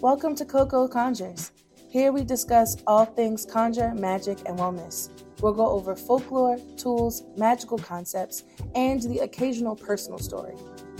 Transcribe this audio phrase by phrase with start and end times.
[0.00, 1.52] Welcome to Coco Conjures.
[1.90, 5.10] Here we discuss all things conjure, magic, and wellness.
[5.42, 8.44] We'll go over folklore, tools, magical concepts,
[8.74, 10.54] and the occasional personal story.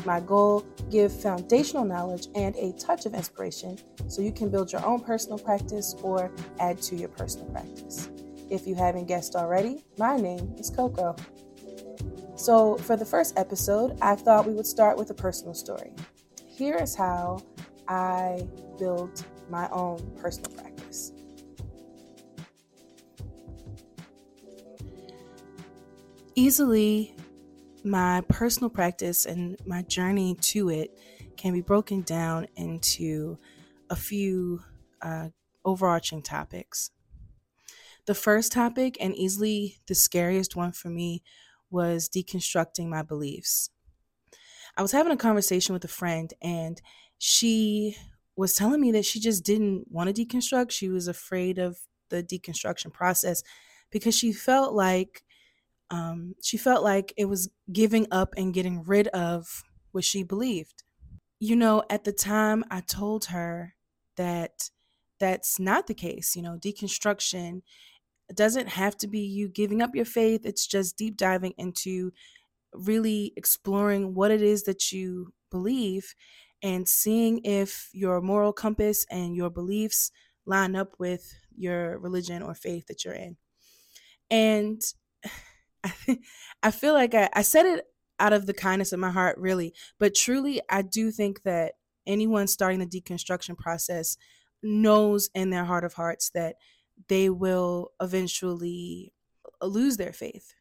[0.05, 4.85] My goal give foundational knowledge and a touch of inspiration so you can build your
[4.85, 8.11] own personal practice or add to your personal practice.
[8.51, 11.17] If you haven't guessed already, my name is Coco.
[12.37, 15.95] So, for the first episode, I thought we would start with a personal story.
[16.47, 17.43] Here is how
[17.89, 18.47] I
[18.81, 21.13] build my own personal practice.
[26.35, 27.15] Easily,
[27.85, 30.91] my personal practice and my journey to it
[31.37, 33.39] can be broken down into
[33.91, 34.63] a few
[35.03, 35.31] uh,
[35.65, 36.91] overarching topics.
[38.05, 41.23] The first topic, and easily the scariest one for me,
[41.71, 43.71] was deconstructing my beliefs.
[44.77, 46.81] I was having a conversation with a friend, and
[47.19, 47.97] she
[48.41, 50.71] was telling me that she just didn't want to deconstruct.
[50.71, 53.43] She was afraid of the deconstruction process
[53.91, 55.23] because she felt like
[55.91, 60.85] um, she felt like it was giving up and getting rid of what she believed.
[61.39, 63.75] You know, at the time, I told her
[64.17, 64.71] that
[65.19, 66.35] that's not the case.
[66.35, 67.61] You know, deconstruction
[68.35, 72.13] doesn't have to be you giving up your faith, it's just deep diving into
[72.73, 76.15] really exploring what it is that you believe
[76.63, 80.11] and seeing if your moral compass and your beliefs
[80.47, 83.37] line up with your religion or faith that you're in.
[84.31, 84.83] And
[86.63, 87.87] I, feel like I, I said it
[88.19, 91.75] out of the kindness of my heart, really, but truly, I do think that
[92.07, 94.17] anyone starting the deconstruction process
[94.63, 96.57] knows in their heart of hearts that
[97.09, 99.15] they will eventually
[99.63, 100.55] lose their faith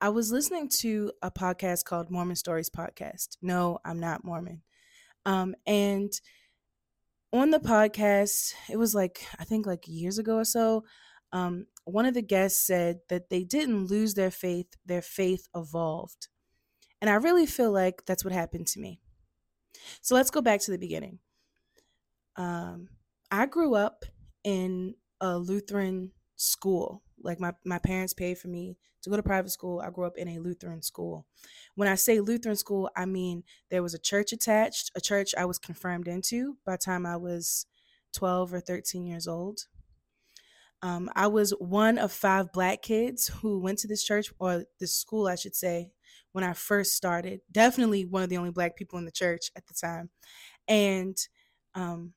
[0.00, 3.36] I was listening to a podcast called Mormon Stories Podcast.
[3.42, 4.62] No, I'm not Mormon.
[5.26, 6.12] Um, and
[7.32, 10.84] on the podcast, it was like, I think like years ago or so,
[11.32, 16.28] um, one of the guests said that they didn't lose their faith, their faith evolved.
[17.00, 19.00] And I really feel like that's what happened to me.
[20.00, 21.18] So let's go back to the beginning.
[22.36, 22.88] Um,
[23.30, 24.04] I grew up
[24.44, 27.02] in a Lutheran school.
[27.22, 29.80] Like my, my parents paid for me to go to private school.
[29.80, 31.26] I grew up in a Lutheran school.
[31.74, 35.44] When I say Lutheran school, I mean there was a church attached, a church I
[35.44, 37.66] was confirmed into by the time I was
[38.12, 39.66] 12 or 13 years old.
[40.80, 44.94] Um, I was one of five black kids who went to this church, or this
[44.94, 45.90] school, I should say,
[46.32, 47.40] when I first started.
[47.50, 50.10] Definitely one of the only black people in the church at the time.
[50.68, 51.16] And
[51.74, 52.12] um,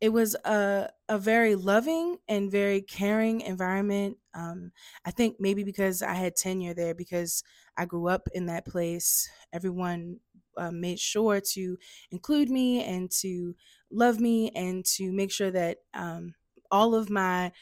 [0.00, 4.18] it was a, a very loving and very caring environment.
[4.34, 4.72] Um,
[5.04, 7.42] I think maybe because I had tenure there, because
[7.76, 10.20] I grew up in that place, everyone
[10.56, 11.78] uh, made sure to
[12.10, 13.54] include me and to
[13.90, 16.34] love me and to make sure that um,
[16.70, 17.52] all of my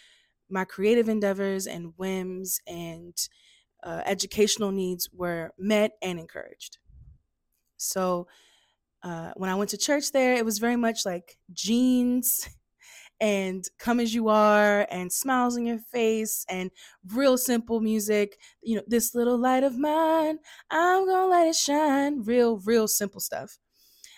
[0.49, 3.29] my creative endeavors and whims and
[3.83, 6.79] uh, educational needs were met and encouraged.
[7.77, 8.29] So
[9.05, 12.49] uh, when I went to church there, it was very much like jeans
[13.21, 16.71] and come as you are and smiles on your face and
[17.13, 18.39] real simple music.
[18.63, 20.39] You know, this little light of mine,
[20.71, 22.23] I'm gonna let it shine.
[22.23, 23.59] Real, real simple stuff.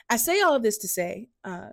[0.09, 1.71] I say all of this to say uh,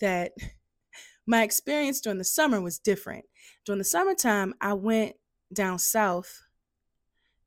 [0.00, 0.32] that
[1.26, 3.26] my experience during the summer was different.
[3.66, 5.16] During the summertime, I went
[5.52, 6.40] down south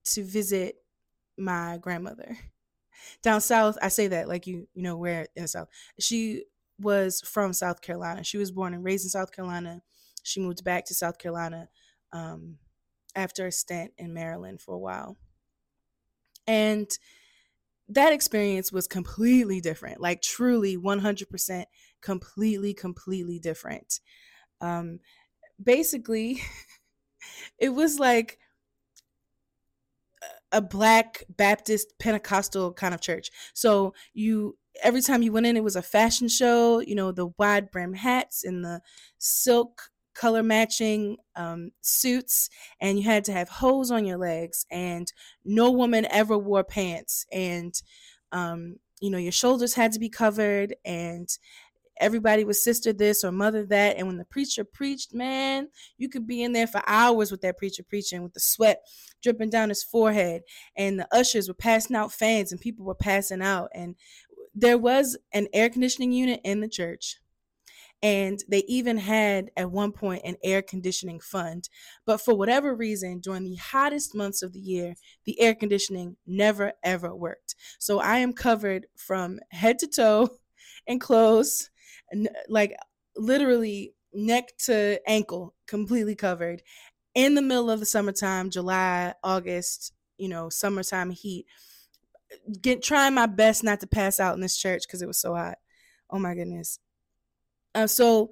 [0.06, 0.76] to visit
[1.38, 2.38] my grandmother
[3.22, 5.70] down south i say that like you you know where in the south.
[6.00, 6.46] She
[6.80, 8.24] was from south carolina.
[8.24, 9.82] She was born and raised in south carolina.
[10.24, 11.70] She moved back to south carolina
[12.12, 12.60] um,
[13.16, 15.18] after a stint in maryland for a while.
[16.46, 16.90] And
[17.90, 21.66] that experience was completely different like truly 100%
[22.02, 24.02] completely completely different.
[24.62, 25.00] Um,
[25.64, 26.42] basically
[27.60, 28.40] it was like
[30.52, 33.30] a black Baptist Pentecostal kind of church.
[33.54, 36.80] So you every time you went in, it was a fashion show.
[36.80, 38.82] You know, the wide brim hats and the
[39.18, 42.50] silk color matching um, suits,
[42.82, 44.66] and you had to have hose on your legs.
[44.72, 45.12] And
[45.46, 47.26] no woman ever wore pants.
[47.32, 47.74] And
[48.32, 51.30] um, you know, your shoulders had to be covered, and
[52.00, 53.98] everybody was sister this or mother that.
[53.98, 55.68] And when the preacher preached, man,
[55.98, 58.82] you could be in there for hours with that preacher preaching with the sweat
[59.24, 60.42] dripping down his forehead.
[60.76, 63.70] And the ushers were passing out fans and people were passing out.
[63.74, 63.96] And
[64.54, 67.18] there was an air conditioning unit in the church.
[68.04, 71.68] And they even had at one point an air conditioning fund.
[72.06, 74.94] But for whatever reason, during the hottest months of the year,
[75.26, 77.56] the air conditioning never ever worked.
[77.80, 80.30] So I am covered from head to toe
[80.88, 81.72] in clothes
[82.50, 82.76] like
[83.16, 86.62] literally neck to ankle, completely covered
[87.14, 91.46] in the middle of the summertime, July, August, you know, summertime heat.
[92.62, 95.36] Get trying my best not to pass out in this church because it was so
[95.36, 95.58] hot.
[96.10, 96.80] Oh my goodness.
[97.74, 98.32] Uh, so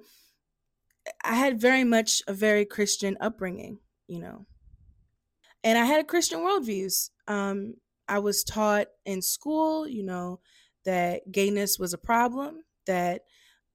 [1.24, 4.46] I had very much a very Christian upbringing, you know,
[5.62, 7.10] and I had a Christian worldviews.
[7.26, 7.74] Um,
[8.08, 10.40] I was taught in school, you know,
[10.84, 13.22] that gayness was a problem, that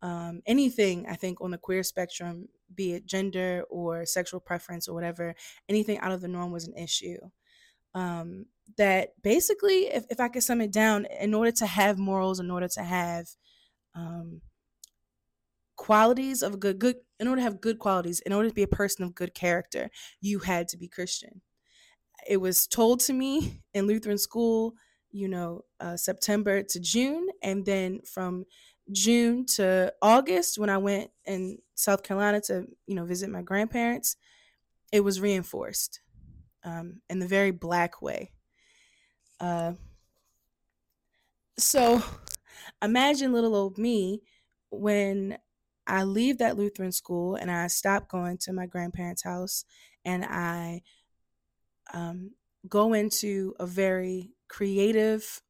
[0.01, 4.93] um, anything I think on the queer spectrum, be it gender or sexual preference or
[4.93, 5.35] whatever,
[5.69, 7.17] anything out of the norm was an issue.
[7.93, 8.45] Um,
[8.77, 12.49] that basically, if, if I could sum it down, in order to have morals, in
[12.49, 13.27] order to have
[13.93, 14.41] um,
[15.75, 18.67] qualities of good, good, in order to have good qualities, in order to be a
[18.67, 19.89] person of good character,
[20.21, 21.41] you had to be Christian.
[22.27, 24.73] It was told to me in Lutheran school,
[25.11, 28.45] you know, uh, September to June, and then from
[28.91, 34.15] June to August when I went in South Carolina to, you know, visit my grandparents,
[34.91, 36.01] it was reinforced
[36.63, 38.31] um, in the very black way.
[39.39, 39.73] Uh,
[41.57, 42.03] so
[42.81, 44.21] imagine little old me
[44.69, 45.37] when
[45.87, 49.65] I leave that Lutheran school and I stop going to my grandparents' house
[50.05, 50.81] and I
[51.93, 52.31] um,
[52.67, 55.41] go into a very creative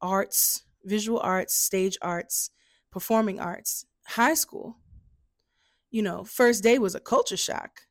[0.00, 2.50] arts visual arts, stage arts,
[2.96, 4.78] performing arts, high school.
[5.90, 7.82] You know, first day was a culture shock.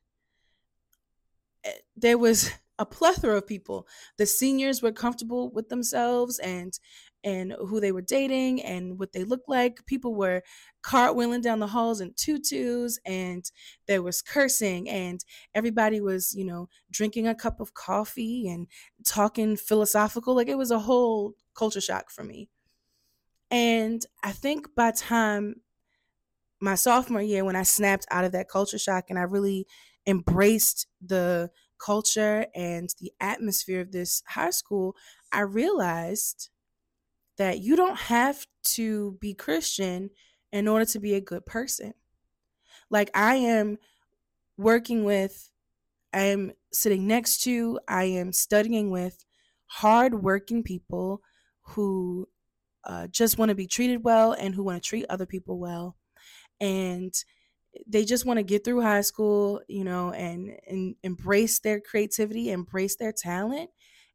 [1.62, 2.50] Eh, there was
[2.80, 3.86] a plethora of people.
[4.18, 6.76] The seniors were comfortable with themselves and
[7.22, 9.86] and who they were dating and what they looked like.
[9.86, 10.42] People were
[10.82, 13.44] cartwheeling down the halls in tutus and
[13.86, 15.24] there was cursing and
[15.54, 18.66] everybody was, you know, drinking a cup of coffee and
[19.04, 20.34] talking philosophical.
[20.34, 22.48] Like it was a whole culture shock for me.
[23.50, 25.62] And I think by time
[26.60, 29.66] my sophomore year, when I snapped out of that culture shock and I really
[30.06, 34.96] embraced the culture and the atmosphere of this high school,
[35.32, 36.48] I realized
[37.36, 40.10] that you don't have to be Christian
[40.52, 41.92] in order to be a good person.
[42.90, 43.78] Like I am
[44.56, 45.50] working with,
[46.12, 49.24] I am sitting next to, I am studying with
[49.66, 51.20] hardworking people
[51.62, 52.28] who
[52.86, 55.96] uh, just want to be treated well and who want to treat other people well.
[56.60, 57.12] And
[57.86, 62.50] they just want to get through high school, you know, and, and embrace their creativity,
[62.50, 63.70] embrace their talent.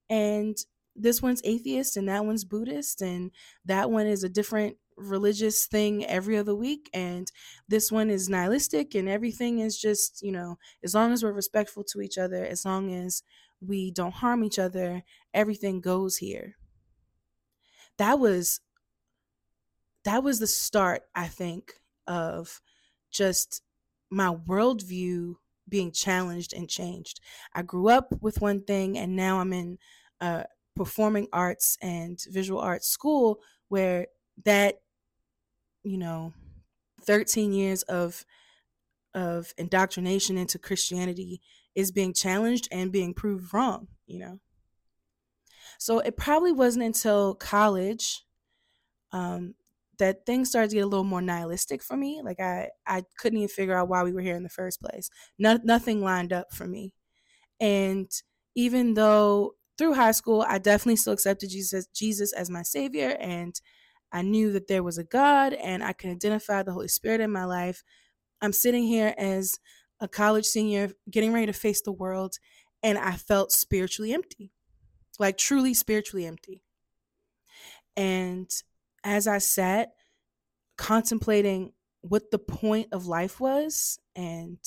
[0.09, 0.57] And
[0.95, 3.31] this one's atheist and that one's Buddhist and
[3.65, 7.31] that one is a different religious thing every other week and
[7.67, 11.83] this one is nihilistic and everything is just, you know, as long as we're respectful
[11.83, 13.23] to each other, as long as
[13.61, 15.03] we don't harm each other,
[15.33, 16.55] everything goes here
[18.01, 18.61] that was
[20.03, 21.73] that was the start, I think,
[22.07, 22.59] of
[23.11, 23.61] just
[24.09, 25.35] my worldview
[25.69, 27.19] being challenged and changed.
[27.53, 29.77] I grew up with one thing, and now I'm in
[30.19, 30.45] a
[30.75, 34.07] performing arts and visual arts school where
[34.45, 34.81] that,
[35.83, 36.33] you know,
[37.03, 38.25] 13 years of
[39.13, 41.41] of indoctrination into Christianity
[41.75, 44.39] is being challenged and being proved wrong, you know.
[45.77, 48.23] So it probably wasn't until college
[49.11, 49.55] um,
[49.97, 52.21] that things started to get a little more nihilistic for me.
[52.23, 55.09] Like I, I couldn't even figure out why we were here in the first place.
[55.37, 56.93] No, nothing lined up for me.
[57.59, 58.09] And
[58.55, 63.59] even though through high school, I definitely still accepted Jesus, Jesus as my savior, and
[64.11, 67.31] I knew that there was a God, and I can identify the Holy Spirit in
[67.31, 67.83] my life.
[68.41, 69.59] I'm sitting here as
[69.99, 72.37] a college senior, getting ready to face the world,
[72.83, 74.51] and I felt spiritually empty
[75.19, 76.61] like truly spiritually empty.
[77.95, 78.49] And
[79.03, 79.91] as I sat
[80.77, 84.57] contemplating what the point of life was and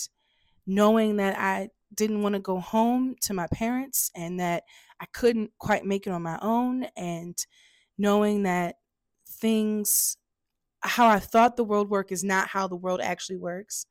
[0.67, 4.65] knowing that I didn't want to go home to my parents and that
[5.01, 7.37] I couldn't quite make it on my own and
[7.99, 8.77] knowing that
[9.27, 10.17] things
[10.81, 13.87] how I thought the world worked is not how the world actually works.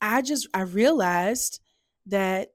[0.00, 1.60] I just I realized
[2.06, 2.48] that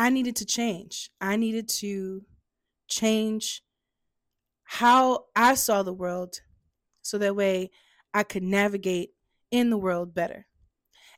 [0.00, 1.10] I needed to change.
[1.20, 2.22] I needed to
[2.88, 3.62] change
[4.64, 6.40] how I saw the world
[7.02, 7.70] so that way
[8.14, 9.10] I could navigate
[9.50, 10.46] in the world better.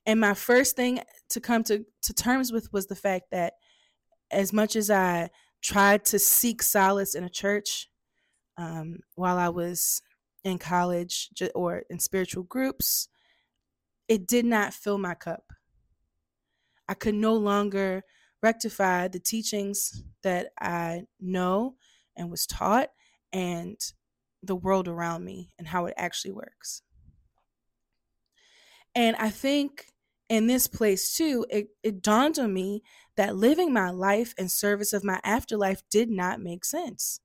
[0.05, 0.99] And my first thing
[1.29, 3.53] to come to, to terms with was the fact that
[4.33, 5.31] as much as I
[5.63, 7.89] tried to seek solace in a church
[8.59, 10.03] um, while I was
[10.43, 13.07] in college or in spiritual groups,
[14.09, 15.53] it did not fill my cup.
[16.89, 18.03] I could no longer
[18.43, 21.77] rectify the teachings that I know
[22.17, 22.91] and was taught
[23.33, 23.79] and
[24.43, 26.83] the world around me and how it actually works.
[28.95, 29.87] And I think
[30.29, 32.83] in this place too, it, it dawned on me
[33.17, 37.21] that living my life in service of my afterlife did not make sense.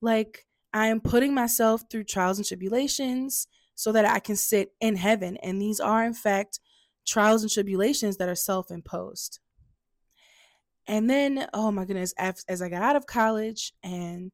[0.00, 4.96] Like, I am putting myself through trials and tribulations so that I can sit in
[4.96, 5.36] heaven.
[5.38, 6.60] And these are, in fact,
[7.06, 9.40] trials and tribulations that are self imposed.
[10.90, 14.32] And then, oh my goodness, as, as I got out of college and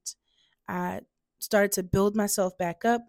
[0.67, 1.01] I
[1.39, 3.03] started to build myself back up,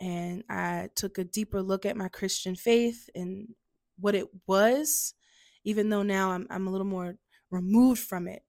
[0.00, 3.50] and I took a deeper look at my Christian faith and
[4.00, 5.14] what it was,
[5.62, 7.14] even though now I'm, I'm a little more
[7.52, 8.42] removed from it.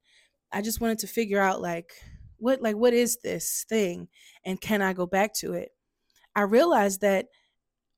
[0.51, 1.91] I just wanted to figure out like
[2.37, 4.07] what like what is this thing
[4.43, 5.69] and can I go back to it?
[6.35, 7.27] I realized that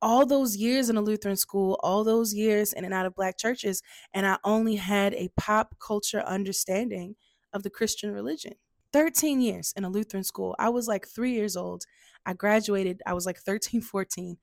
[0.03, 3.37] all those years in a Lutheran school, all those years in and out of black
[3.37, 3.81] churches,
[4.13, 7.15] and I only had a pop culture understanding
[7.53, 8.55] of the Christian religion.
[8.91, 10.55] 13 years in a Lutheran school.
[10.59, 11.85] I was like three years old.
[12.25, 14.37] I graduated, I was like 13, 14.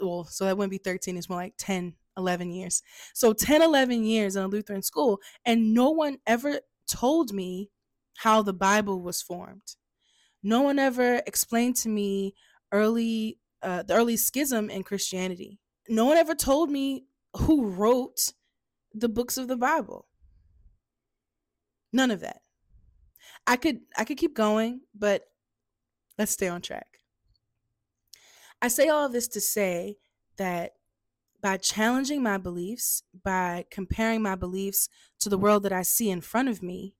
[0.00, 2.80] Well, so that wouldn't be 13, it's more like 10, 11 years.
[3.12, 7.70] So 10, 11 years in a Lutheran school, and no one ever told me
[8.18, 9.74] how the Bible was formed.
[10.44, 12.34] No one ever explained to me
[12.70, 15.58] early uh, the early schism in Christianity.
[15.88, 17.04] No one ever told me
[17.36, 18.32] who wrote
[18.92, 20.06] the books of the Bible.
[21.92, 22.42] None of that.
[23.46, 25.24] I could I could keep going, but
[26.18, 26.86] let's stay on track.
[28.60, 29.96] I say all this to say
[30.36, 30.72] that
[31.42, 34.88] by challenging my beliefs, by comparing my beliefs
[35.18, 36.94] to the world that I see in front of me,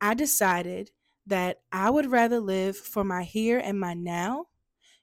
[0.00, 0.90] I decided
[1.26, 4.46] that I would rather live for my here and my now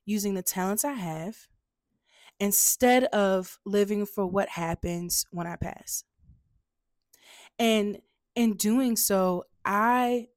[0.06, 1.48] using the talents I have
[2.40, 6.04] instead of living for what happens when I pass.
[7.58, 8.00] And
[8.36, 10.28] in doing so, I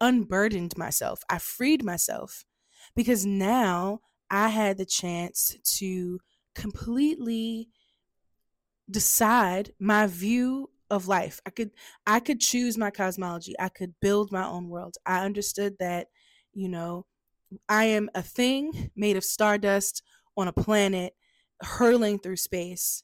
[0.00, 2.44] unburdened myself, I freed myself
[2.96, 6.20] because now I had the chance to
[6.54, 7.68] completely
[8.90, 11.40] decide my view of life.
[11.46, 11.70] I could
[12.06, 13.54] I could choose my cosmology.
[13.58, 14.96] I could build my own world.
[15.06, 16.08] I understood that,
[16.52, 17.06] you know,
[17.68, 20.02] I am a thing made of stardust
[20.36, 21.14] on a planet
[21.62, 23.02] hurtling through space.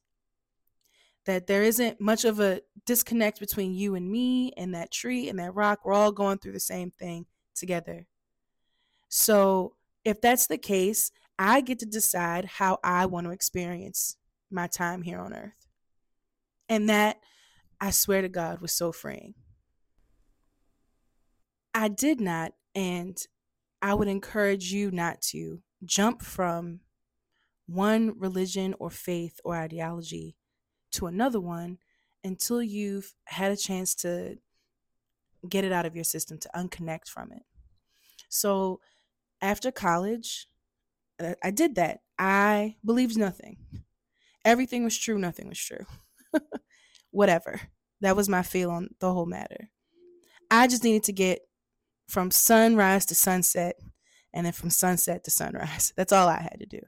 [1.26, 5.38] That there isn't much of a disconnect between you and me and that tree and
[5.38, 5.80] that rock.
[5.84, 8.06] We're all going through the same thing together.
[9.08, 9.74] So,
[10.04, 14.16] if that's the case, I get to decide how I want to experience
[14.50, 15.66] my time here on earth.
[16.68, 17.18] And that,
[17.80, 19.34] I swear to God, was so freeing.
[21.74, 23.16] I did not, and
[23.80, 26.80] I would encourage you not to jump from
[27.66, 30.36] one religion or faith or ideology
[30.92, 31.78] to another one
[32.24, 34.38] until you've had a chance to
[35.48, 37.42] get it out of your system, to unconnect from it.
[38.28, 38.80] So
[39.40, 40.48] after college,
[41.20, 42.00] uh, I did that.
[42.18, 43.58] I believed nothing.
[44.44, 45.86] Everything was true, nothing was true.
[47.10, 47.60] Whatever.
[48.00, 49.70] That was my feel on the whole matter.
[50.50, 51.40] I just needed to get
[52.08, 53.76] from sunrise to sunset
[54.32, 55.92] and then from sunset to sunrise.
[55.96, 56.80] That's all I had to do.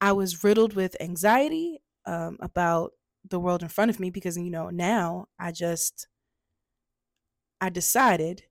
[0.00, 2.92] I was riddled with anxiety um, about
[3.28, 6.06] the world in front of me because, you know, now I just,
[7.60, 8.44] I decided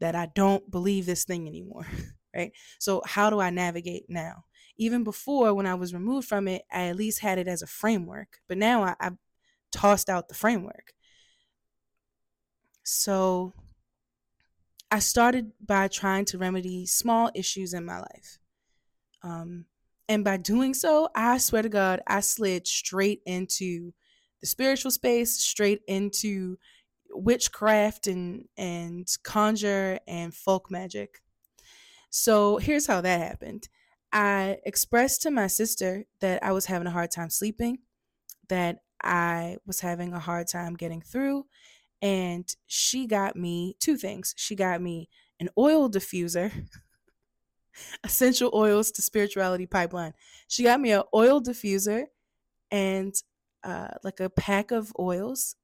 [0.00, 1.86] that I don't believe this thing anymore,
[2.36, 2.52] right?
[2.78, 4.44] So, how do I navigate now?
[4.78, 7.66] Even before, when I was removed from it, I at least had it as a
[7.66, 9.10] framework, but now I, I
[9.72, 10.92] tossed out the framework.
[12.84, 13.54] So,
[14.90, 18.38] I started by trying to remedy small issues in my life.
[19.22, 19.66] Um,
[20.08, 23.92] and by doing so, I swear to God, I slid straight into
[24.40, 26.58] the spiritual space, straight into
[27.12, 31.22] witchcraft and and conjure and folk magic.
[32.10, 33.68] So here's how that happened.
[34.12, 37.78] I expressed to my sister that I was having a hard time sleeping,
[38.48, 41.46] that I was having a hard time getting through,
[42.02, 44.34] and she got me two things.
[44.36, 46.52] She got me an oil diffuser,
[48.04, 50.14] essential oils to spirituality pipeline.
[50.48, 52.06] She got me an oil diffuser
[52.70, 53.14] and
[53.64, 55.56] uh, like a pack of oils.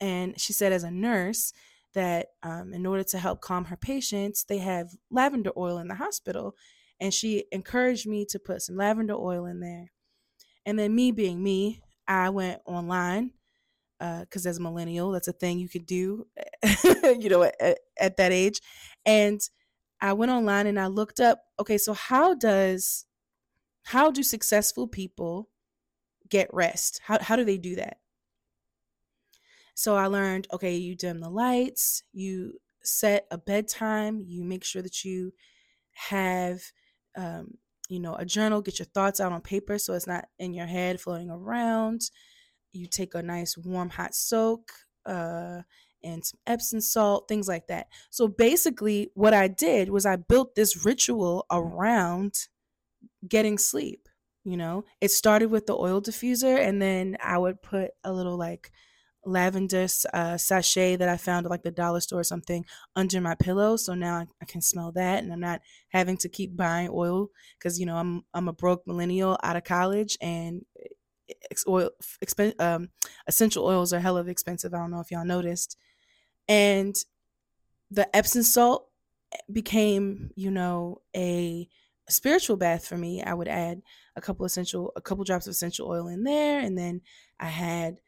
[0.00, 1.52] And she said, as a nurse,
[1.94, 5.94] that um, in order to help calm her patients, they have lavender oil in the
[5.94, 6.54] hospital.
[7.00, 9.92] And she encouraged me to put some lavender oil in there.
[10.64, 13.32] And then, me being me, I went online
[13.98, 16.26] because uh, as a millennial, that's a thing you could do,
[16.84, 18.60] you know, at, at that age.
[19.04, 19.40] And
[20.00, 23.06] I went online and I looked up, okay, so how does,
[23.84, 25.48] how do successful people
[26.28, 27.00] get rest?
[27.04, 27.98] How, how do they do that?
[29.74, 34.82] So I learned, okay, you dim the lights, you set a bedtime, you make sure
[34.82, 35.32] that you
[35.92, 36.60] have
[37.16, 37.54] um,
[37.88, 40.66] you know a journal get your thoughts out on paper so it's not in your
[40.66, 42.02] head floating around
[42.76, 44.72] you take a nice warm hot soak
[45.06, 45.62] uh,
[46.02, 50.54] and some epsom salt things like that so basically what i did was i built
[50.54, 52.34] this ritual around
[53.28, 54.08] getting sleep
[54.44, 58.36] you know it started with the oil diffuser and then i would put a little
[58.36, 58.70] like
[59.26, 62.64] lavender uh, sachet that I found at like the dollar store or something
[62.96, 63.76] under my pillow.
[63.76, 67.28] So now I, I can smell that, and I'm not having to keep buying oil
[67.58, 70.64] because you know I'm I'm a broke millennial out of college, and
[71.66, 71.90] oil
[72.24, 72.88] expen- um,
[73.26, 74.74] essential oils are hell hella expensive.
[74.74, 75.76] I don't know if y'all noticed,
[76.48, 76.94] and
[77.90, 78.88] the Epsom salt
[79.52, 81.68] became you know a
[82.08, 83.22] spiritual bath for me.
[83.22, 83.82] I would add
[84.16, 87.00] a couple essential a couple drops of essential oil in there, and then
[87.40, 87.98] I had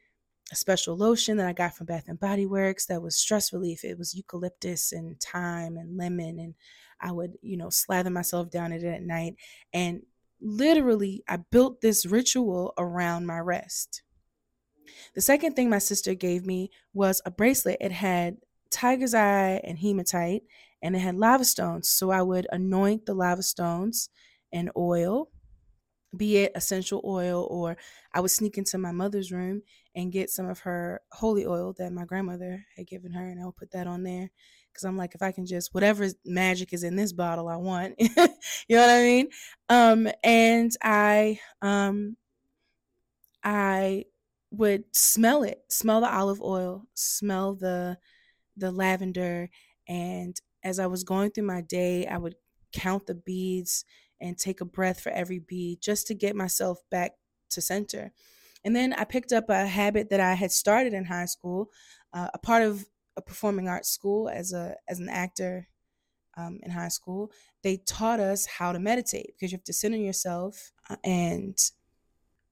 [0.50, 3.84] a special lotion that I got from Bath and Body Works that was stress relief.
[3.84, 6.54] It was eucalyptus and thyme and lemon and
[7.00, 9.37] I would, you know, slather myself down it at night
[9.72, 10.02] and
[10.40, 14.02] literally I built this ritual around my rest.
[15.14, 17.78] The second thing my sister gave me was a bracelet.
[17.80, 18.38] It had
[18.71, 20.42] tiger's eye and hematite
[20.83, 21.88] and it had lava stones.
[21.88, 24.09] So I would anoint the lava stones
[24.52, 25.28] in oil
[26.16, 27.76] be it essential oil or
[28.14, 29.62] I would sneak into my mother's room
[29.95, 33.45] and get some of her holy oil that my grandmother had given her and I
[33.45, 34.30] would put that on there
[34.78, 37.97] because I'm like if I can just whatever magic is in this bottle I want
[37.99, 39.28] you know what I mean
[39.68, 42.16] um and I um
[43.42, 44.04] I
[44.52, 47.99] would smell it smell the olive oil smell the
[48.56, 49.50] the lavender
[49.88, 52.37] and as I was going through my day I would
[52.73, 53.85] count the beads
[54.20, 57.12] and take a breath for every bead just to get myself back
[57.50, 58.12] to center.
[58.64, 61.70] And then I picked up a habit that I had started in high school,
[62.12, 62.85] uh, a part of
[63.18, 65.68] a performing arts school as a as an actor
[66.37, 67.30] um, in high school.
[67.62, 71.58] They taught us how to meditate because you have to center yourself uh, and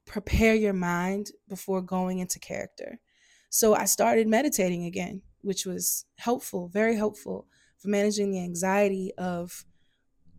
[0.04, 2.98] prepare your mind before going into character.
[3.48, 7.46] So I started meditating again, which was helpful, very helpful
[7.79, 9.64] for managing the anxiety of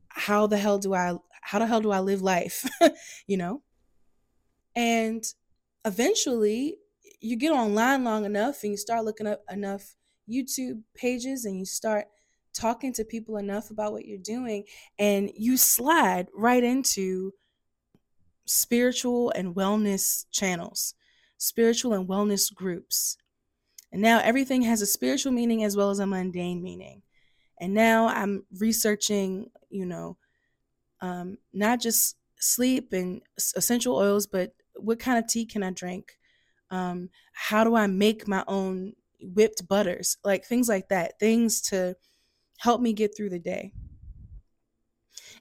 [0.09, 2.67] how the hell do I how the hell do I live life?
[3.27, 3.61] you know?
[4.75, 5.23] And
[5.85, 6.77] eventually
[7.21, 9.95] you get online long enough and you start looking up enough
[10.29, 12.07] YouTube pages and you start
[12.53, 14.63] talking to people enough about what you're doing
[14.97, 17.31] and you slide right into
[18.45, 20.95] spiritual and wellness channels,
[21.37, 23.17] spiritual and wellness groups.
[23.91, 27.03] And now everything has a spiritual meaning as well as a mundane meaning.
[27.59, 30.17] And now I'm researching, you know,
[31.01, 33.21] um, not just sleep and
[33.55, 36.17] essential oils, but what kind of tea can I drink?
[36.69, 40.17] Um, how do I make my own whipped butters?
[40.23, 41.95] Like things like that, things to
[42.59, 43.73] help me get through the day.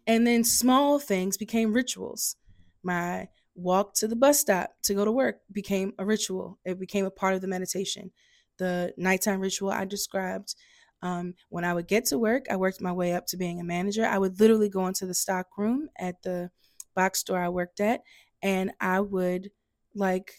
[0.07, 2.37] And then small things became rituals.
[2.83, 7.07] My walk to the bus stop to go to work became a ritual, it became
[7.07, 8.13] a part of the meditation.
[8.59, 10.55] The nighttime ritual I described
[11.03, 13.65] um, when I would get to work, I worked my way up to being a
[13.65, 14.07] manager.
[14.07, 16.51] I would literally go into the stock room at the
[16.95, 18.03] box store I worked at,
[18.43, 19.51] and I would
[19.95, 20.33] like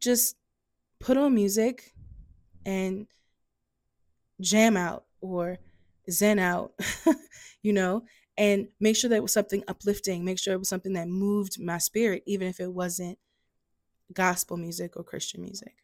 [0.00, 0.36] just
[1.00, 1.94] put on music
[2.66, 3.08] and
[4.40, 5.58] jam out or
[6.10, 6.72] zen out,
[7.62, 8.04] you know,
[8.36, 11.60] and make sure that it was something uplifting, make sure it was something that moved
[11.60, 13.18] my spirit, even if it wasn't
[14.12, 15.74] gospel music or Christian music.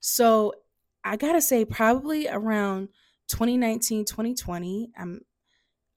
[0.00, 0.54] So
[1.04, 2.88] I gotta say, probably around
[3.28, 5.20] 2019, 2020, I'm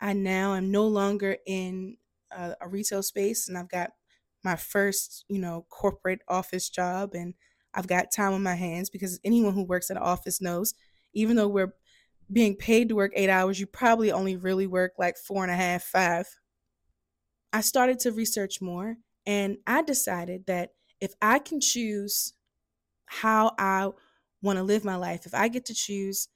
[0.02, 1.98] I now am no longer in
[2.32, 3.92] a, a retail space, and I've got
[4.44, 7.36] my first, you know, corporate office job, and
[7.76, 10.74] I've got time on my hands because anyone who works in an office knows,
[11.14, 11.74] even though we're
[12.32, 15.56] being paid to work eight hours, you probably only really work like four and a
[15.56, 16.28] half, five.
[17.54, 22.34] I started to research more, and I decided that if I can choose
[23.06, 23.90] how I
[24.42, 26.28] want to live my life, if I get to choose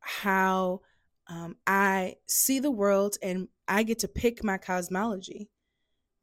[0.00, 0.80] how
[1.28, 5.48] um, I see the world and I get to pick my cosmology,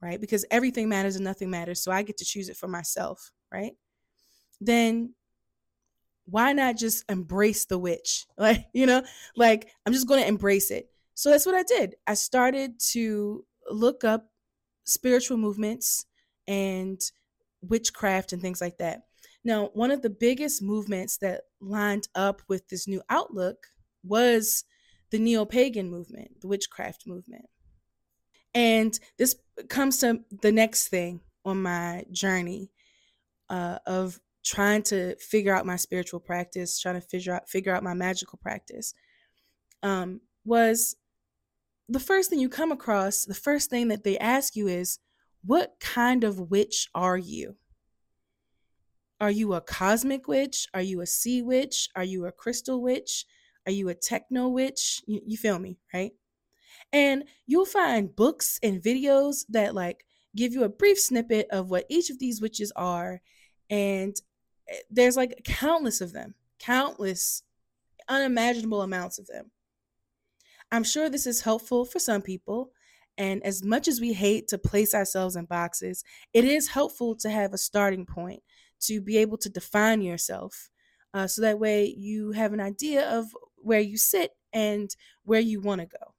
[0.01, 0.19] right?
[0.19, 1.81] Because everything matters and nothing matters.
[1.81, 3.73] So I get to choose it for myself, right?
[4.59, 5.13] Then
[6.25, 8.25] why not just embrace the witch?
[8.37, 9.03] Like, you know,
[9.35, 10.89] like I'm just going to embrace it.
[11.15, 11.95] So that's what I did.
[12.05, 14.29] I started to look up
[14.83, 16.05] spiritual movements
[16.47, 17.01] and
[17.61, 19.03] witchcraft and things like that.
[19.43, 23.67] Now, one of the biggest movements that lined up with this new outlook
[24.03, 24.65] was
[25.09, 27.45] the neo pagan movement, the witchcraft movement.
[28.53, 29.35] And this
[29.69, 32.71] comes to the next thing on my journey
[33.49, 37.83] uh, of trying to figure out my spiritual practice, trying to figure out figure out
[37.83, 38.93] my magical practice,
[39.83, 40.95] um, was
[41.89, 44.99] the first thing you come across, the first thing that they ask you is,
[45.45, 47.55] What kind of witch are you?
[49.19, 50.67] Are you a cosmic witch?
[50.73, 51.89] Are you a sea witch?
[51.95, 53.25] Are you a crystal witch?
[53.65, 55.01] Are you a techno witch?
[55.07, 56.11] You, you feel me, right?
[56.93, 60.05] And you'll find books and videos that like
[60.35, 63.21] give you a brief snippet of what each of these witches are.
[63.69, 64.15] And
[64.89, 67.43] there's like countless of them, countless,
[68.07, 69.51] unimaginable amounts of them.
[70.71, 72.71] I'm sure this is helpful for some people.
[73.17, 76.03] And as much as we hate to place ourselves in boxes,
[76.33, 78.43] it is helpful to have a starting point
[78.81, 80.69] to be able to define yourself.
[81.13, 83.25] Uh, so that way you have an idea of
[83.55, 86.13] where you sit and where you want to go.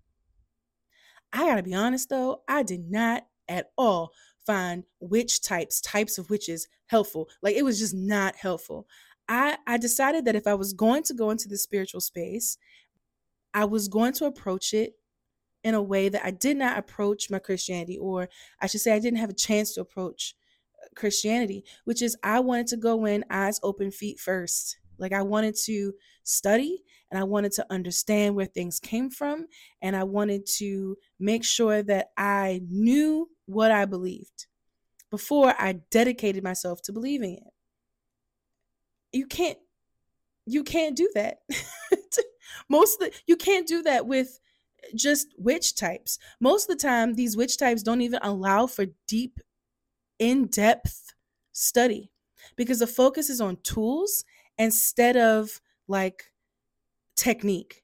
[1.32, 4.12] I gotta be honest though, I did not at all
[4.48, 7.28] find witch types, types of witches helpful.
[7.42, 8.86] Like it was just not helpful.
[9.28, 12.56] I, I decided that if I was going to go into the spiritual space,
[13.52, 14.94] I was going to approach it
[15.62, 18.30] in a way that I did not approach my Christianity, or
[18.62, 20.34] I should say, I didn't have a chance to approach
[20.82, 24.78] uh, Christianity, which is I wanted to go in eyes open, feet first.
[24.98, 25.92] Like I wanted to
[26.24, 29.46] study and I wanted to understand where things came from.
[29.82, 34.46] And I wanted to make sure that I knew what I believed
[35.10, 37.52] before I dedicated myself to believing it.
[39.12, 39.58] You can't
[40.46, 41.38] you can't do that.
[42.68, 44.38] Most the, you can't do that with
[44.94, 46.18] just witch types.
[46.40, 49.40] Most of the time these witch types don't even allow for deep
[50.18, 51.14] in-depth
[51.52, 52.10] study
[52.56, 54.24] because the focus is on tools
[54.58, 56.32] instead of like
[57.16, 57.82] technique.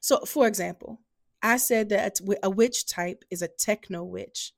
[0.00, 1.00] So, for example,
[1.42, 4.52] I said that a witch type is a techno witch.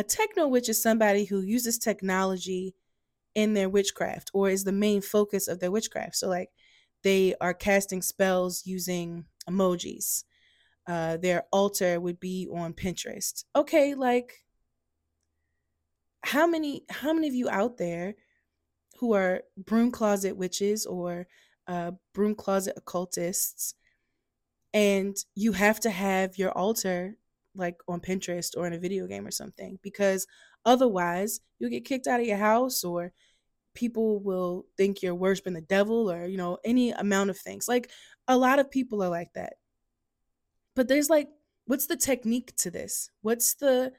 [0.00, 2.74] A techno witch is somebody who uses technology
[3.34, 6.16] in their witchcraft or is the main focus of their witchcraft.
[6.16, 6.48] So, like,
[7.02, 10.24] they are casting spells using emojis.
[10.86, 13.44] Uh, their altar would be on Pinterest.
[13.54, 14.42] Okay, like,
[16.22, 18.14] how many how many of you out there
[19.00, 21.26] who are broom closet witches or
[21.66, 23.74] uh, broom closet occultists,
[24.72, 27.18] and you have to have your altar
[27.54, 30.26] like on Pinterest or in a video game or something because
[30.64, 33.12] otherwise you'll get kicked out of your house or
[33.74, 37.68] people will think you're worshiping the devil or you know any amount of things.
[37.68, 37.90] Like
[38.28, 39.54] a lot of people are like that.
[40.74, 41.28] But there's like
[41.66, 43.10] what's the technique to this?
[43.22, 43.92] What's the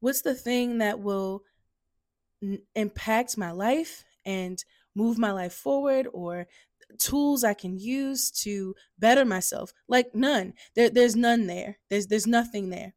[0.00, 1.42] what's the thing that will
[2.42, 4.62] n- impact my life and
[4.94, 6.46] move my life forward or
[6.98, 9.72] tools I can use to better myself.
[9.88, 10.54] Like none.
[10.74, 11.78] There, there's none there.
[11.90, 12.94] There's there's nothing there.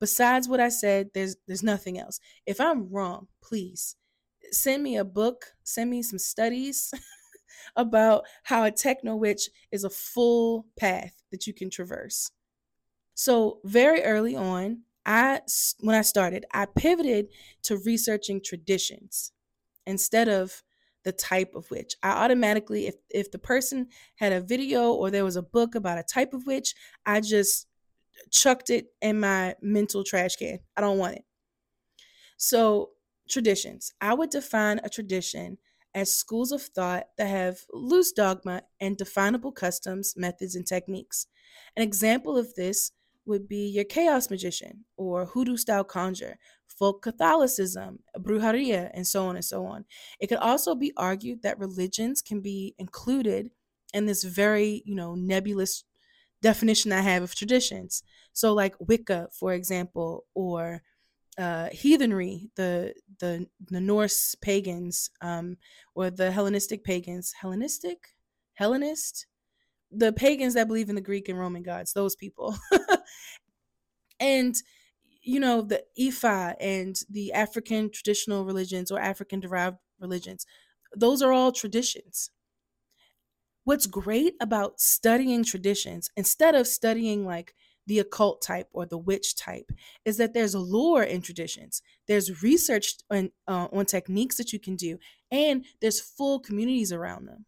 [0.00, 2.20] Besides what I said, there's there's nothing else.
[2.46, 3.96] If I'm wrong, please
[4.52, 6.92] send me a book, send me some studies
[7.76, 12.30] about how a techno witch is a full path that you can traverse.
[13.14, 15.40] So very early on, I
[15.80, 17.28] when I started, I pivoted
[17.64, 19.32] to researching traditions
[19.86, 20.62] instead of
[21.04, 21.94] the type of witch.
[22.02, 25.98] I automatically, if if the person had a video or there was a book about
[25.98, 26.74] a type of witch,
[27.06, 27.66] I just
[28.30, 30.58] chucked it in my mental trash can.
[30.76, 31.24] I don't want it.
[32.36, 32.90] So
[33.28, 33.92] traditions.
[34.00, 35.58] I would define a tradition
[35.94, 41.26] as schools of thought that have loose dogma and definable customs, methods, and techniques.
[41.76, 42.92] An example of this
[43.26, 46.38] would be your chaos magician or hoodoo style conjure,
[46.78, 49.84] folk Catholicism, brujeria, and so on and so on.
[50.20, 53.50] It could also be argued that religions can be included
[53.92, 55.84] in this very, you know, nebulous
[56.42, 58.02] definition I have of traditions.
[58.32, 60.82] So, like Wicca, for example, or
[61.36, 65.56] uh, heathenry, the the the Norse pagans, um,
[65.94, 68.14] or the Hellenistic pagans, Hellenistic,
[68.54, 69.26] Hellenist,
[69.90, 72.56] the pagans that believe in the Greek and Roman gods, those people,
[74.20, 74.56] and
[75.28, 80.46] you know, the Ifa and the African traditional religions or African derived religions,
[80.96, 82.30] those are all traditions.
[83.64, 87.54] What's great about studying traditions, instead of studying like
[87.86, 89.70] the occult type or the witch type,
[90.06, 91.82] is that there's a lore in traditions.
[92.06, 94.98] There's research on, uh, on techniques that you can do,
[95.30, 97.44] and there's full communities around them.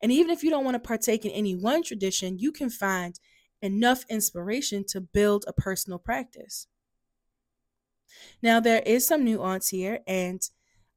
[0.00, 3.20] And even if you don't want to partake in any one tradition, you can find
[3.60, 6.68] enough inspiration to build a personal practice.
[8.42, 10.40] Now, there is some nuance here, and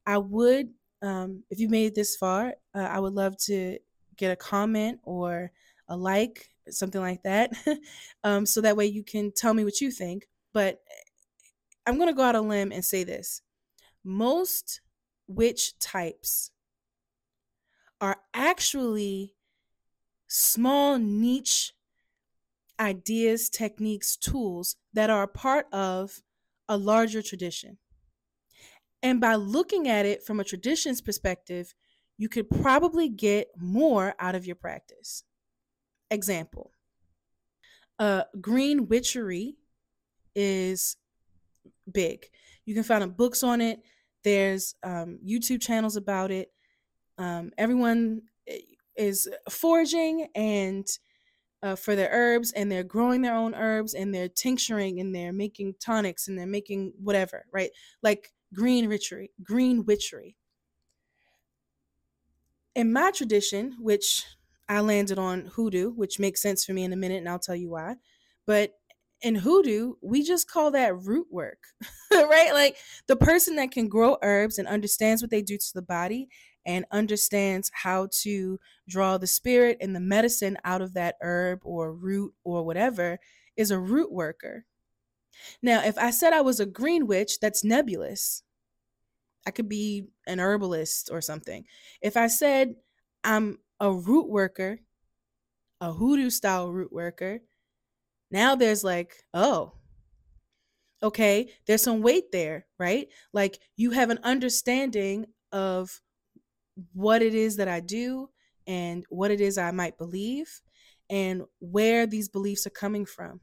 [0.05, 0.69] I would,
[1.01, 3.77] um, if you made it this far, uh, I would love to
[4.17, 5.51] get a comment or
[5.87, 7.51] a like, something like that,
[8.23, 10.27] um, so that way you can tell me what you think.
[10.53, 10.81] But
[11.85, 13.41] I'm going to go out on a limb and say this
[14.03, 14.81] most
[15.27, 16.51] witch types
[17.99, 19.33] are actually
[20.27, 21.73] small niche
[22.79, 26.21] ideas, techniques, tools that are part of
[26.67, 27.77] a larger tradition.
[29.03, 31.73] And by looking at it from a tradition's perspective,
[32.17, 35.23] you could probably get more out of your practice.
[36.09, 36.71] Example
[37.99, 39.55] uh, Green Witchery
[40.35, 40.97] is
[41.91, 42.25] big.
[42.65, 43.79] You can find books on it,
[44.25, 46.51] there's um, YouTube channels about it.
[47.19, 48.57] Um, everyone eh,
[48.97, 50.85] is foraging and
[51.65, 55.33] uh, for their herbs and they're growing their own herbs and they're tincturing and they're
[55.33, 57.71] making tonics and they're making whatever, right?
[58.03, 60.37] Like green witchery, green witchery.
[62.75, 64.25] In my tradition, which
[64.69, 67.55] I landed on hoodoo, which makes sense for me in a minute and I'll tell
[67.55, 67.95] you why.
[68.45, 68.73] But
[69.21, 71.63] in hoodoo, we just call that root work,
[72.11, 72.53] right?
[72.53, 76.27] Like the person that can grow herbs and understands what they do to the body
[76.65, 81.93] and understands how to draw the spirit and the medicine out of that herb or
[81.93, 83.19] root or whatever
[83.55, 84.65] is a root worker.
[85.61, 88.43] Now, if I said I was a green witch, that's nebulous.
[89.45, 91.65] I could be an herbalist or something.
[92.01, 92.75] If I said
[93.23, 94.79] I'm a root worker,
[95.81, 97.41] a hoodoo style root worker,
[98.31, 99.73] now there's like, oh,
[101.03, 103.07] okay, there's some weight there, right?
[103.33, 106.01] Like you have an understanding of
[106.93, 108.29] what it is that I do
[108.67, 110.61] and what it is I might believe
[111.09, 113.41] and where these beliefs are coming from.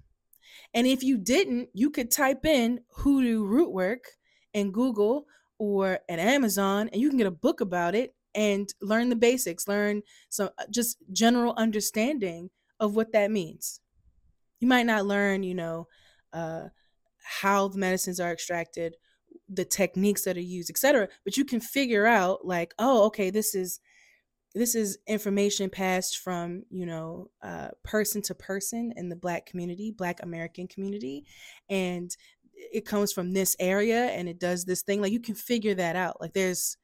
[0.75, 4.05] And if you didn't, you could type in hoodoo root work
[4.53, 5.27] in Google
[5.59, 9.69] or at Amazon and you can get a book about it and learn the basics,
[9.69, 13.81] learn some uh, just general understanding of what that means.
[14.61, 15.89] You might not learn, you know,
[16.33, 16.69] uh,
[17.23, 18.97] how the medicines are extracted
[19.49, 23.55] the techniques that are used etc but you can figure out like oh okay this
[23.55, 23.81] is
[24.55, 29.91] this is information passed from you know uh, person to person in the black community
[29.91, 31.25] black american community
[31.69, 32.17] and
[32.73, 35.01] it comes from this area and it does this thing.
[35.01, 36.21] Like you can figure that out.
[36.21, 36.77] Like there's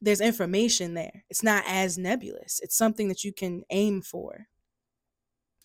[0.00, 1.24] there's information there.
[1.30, 2.60] It's not as nebulous.
[2.62, 4.46] It's something that you can aim for.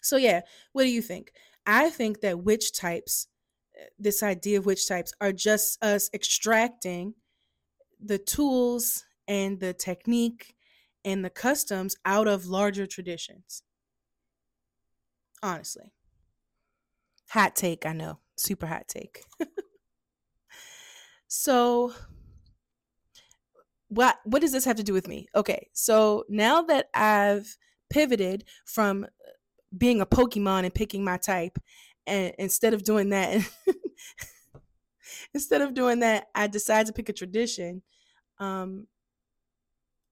[0.02, 0.42] So yeah
[0.74, 1.32] what do you think?
[1.66, 3.28] I think that witch types
[4.00, 7.14] this idea of witch types are just us extracting
[8.04, 10.56] the tools and the technique
[11.06, 13.64] and the customs out of larger traditions.
[15.44, 15.92] Honestly.
[17.30, 18.20] Hot take, I know.
[18.38, 19.24] Super hot take.
[21.28, 21.94] so
[23.88, 25.28] what what does this have to do with me?
[25.36, 27.58] Okay, so now that I've
[27.90, 29.06] pivoted from
[29.78, 31.58] being a Pokemon and picking my type
[32.08, 33.48] and instead of doing that
[35.34, 37.82] instead of doing that i decided to pick a tradition.
[38.40, 38.88] Um,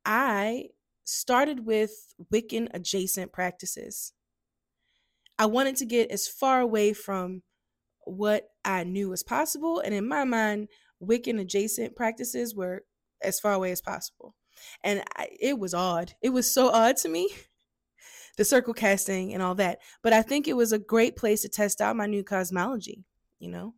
[0.05, 0.65] i
[1.03, 4.13] started with wiccan adjacent practices.
[5.39, 7.41] I wanted to get as far away from
[8.05, 10.67] what i knew was possible and in my mind
[11.03, 12.83] wiccan adjacent practices were
[13.21, 14.35] as far away as possible.
[14.83, 16.13] And I, it was odd.
[16.21, 17.29] It was so odd to me
[18.39, 19.79] the circle casting and all that.
[20.01, 23.03] But I think it was a great place to test out my new cosmology,
[23.37, 23.73] you know.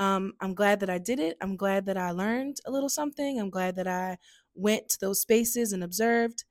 [0.00, 1.36] Um, I'm glad that I did it.
[1.40, 3.38] I'm glad that I learned a little something.
[3.38, 4.18] I'm glad that I
[4.56, 6.44] went to those spaces and observed.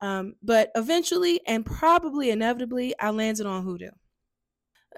[0.00, 3.90] Um, but eventually and probably inevitably, I landed on hoodoo.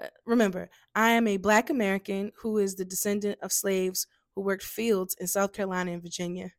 [0.01, 4.63] Uh, remember, I am a Black American who is the descendant of slaves who worked
[4.63, 6.49] fields in South Carolina and Virginia.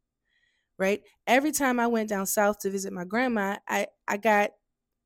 [0.78, 1.02] Right?
[1.26, 4.52] Every time I went down south to visit my grandma, I, I got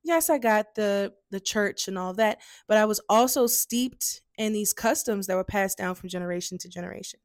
[0.07, 2.39] yes, I got the the church and all that,
[2.69, 6.69] but I was also steeped in these customs that were passed down from generation to
[6.69, 7.21] generation.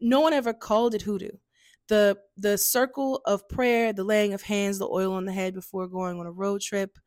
[0.00, 1.30] No one ever called it hoodoo.
[1.88, 5.88] The the circle of prayer, the laying of hands, the oil on the head before
[5.88, 6.98] going on a road trip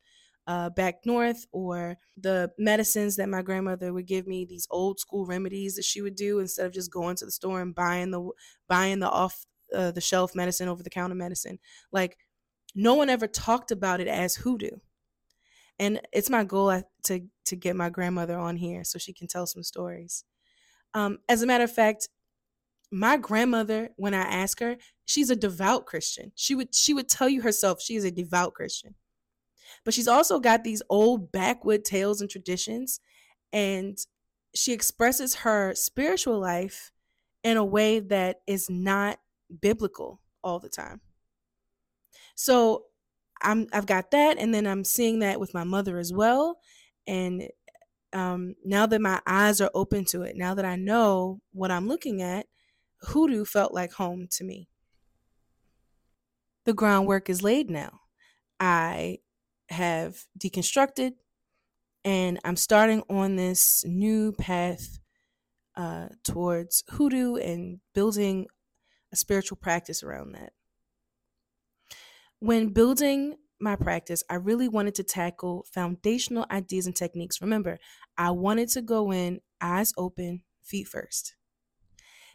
[0.46, 5.26] uh, back north, or the medicines that my grandmother would give me, these old school
[5.26, 8.30] remedies that she would do instead of just going to the store and buying the
[8.68, 11.58] buying the off uh, the shelf medicine, over the counter medicine.
[11.92, 12.16] Like
[12.74, 14.76] no one ever talked about it as hoodoo
[15.78, 19.46] and it's my goal to to get my grandmother on here so she can tell
[19.46, 20.24] some stories.
[20.94, 22.08] Um, as a matter of fact,
[22.90, 26.32] my grandmother, when I ask her, she's a devout Christian.
[26.34, 28.94] She would she would tell you herself she is a devout Christian,
[29.84, 33.00] but she's also got these old backwood tales and traditions,
[33.52, 33.98] and
[34.54, 36.92] she expresses her spiritual life
[37.44, 39.18] in a way that is not
[39.60, 41.00] biblical all the time.
[42.36, 42.86] So
[43.42, 46.60] I'm I've got that, and then I'm seeing that with my mother as well.
[47.08, 47.48] And
[48.12, 51.88] um, now that my eyes are open to it, now that I know what I'm
[51.88, 52.46] looking at,
[53.02, 54.68] hoodoo felt like home to me.
[56.64, 58.00] The groundwork is laid now.
[58.60, 59.18] I
[59.70, 61.14] have deconstructed
[62.04, 65.00] And I'm starting on this new path
[65.76, 68.48] uh, towards hoodoo and building
[69.12, 70.52] a spiritual practice around that.
[72.40, 77.40] When building my practice, I really wanted to tackle foundational ideas and techniques.
[77.40, 77.78] Remember,
[78.18, 81.34] I wanted to go in eyes open, feet first.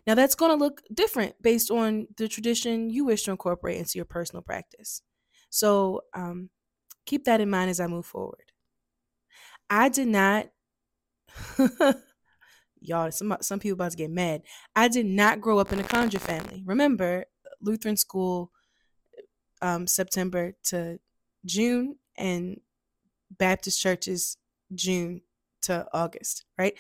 [0.08, 3.98] Now, that's going to look different based on the tradition you wish to incorporate into
[4.00, 5.02] your personal practice.
[5.50, 6.50] So, um,
[7.06, 8.52] keep that in mind as I move forward.
[9.70, 10.48] I did not,
[12.82, 14.42] y'all, some, some people about to get mad.
[14.76, 16.64] I did not grow up in a conjure family.
[16.66, 17.26] Remember,
[17.62, 18.52] Lutheran school,
[19.62, 21.00] um, September to
[21.46, 22.60] June, and
[23.38, 24.38] Baptist churches,
[24.74, 25.22] June
[25.62, 26.74] to August, right?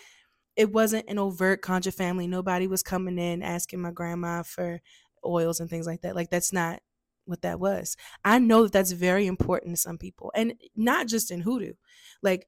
[0.55, 2.27] It wasn't an overt conjure family.
[2.27, 4.81] Nobody was coming in asking my grandma for
[5.25, 6.15] oils and things like that.
[6.15, 6.81] Like, that's not
[7.25, 7.95] what that was.
[8.25, 11.73] I know that that's very important to some people, and not just in hoodoo.
[12.21, 12.47] Like,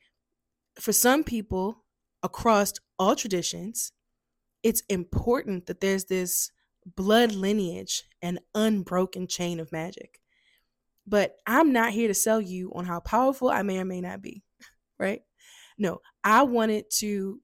[0.80, 1.84] for some people
[2.22, 3.92] across all traditions,
[4.64, 6.52] it's important that there's this
[6.96, 10.20] blood lineage and unbroken chain of magic.
[11.06, 14.22] But I'm not here to sell you on how powerful I may or may not
[14.22, 14.44] be,
[14.98, 15.22] right?
[15.78, 17.42] No, I wanted to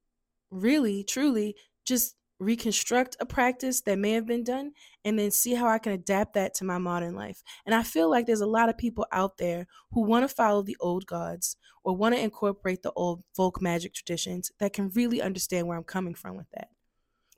[0.49, 4.71] really, truly just reconstruct a practice that may have been done
[5.03, 7.43] and then see how I can adapt that to my modern life.
[7.65, 10.61] And I feel like there's a lot of people out there who want to follow
[10.61, 15.21] the old gods or want to incorporate the old folk magic traditions that can really
[15.21, 16.69] understand where I'm coming from with that.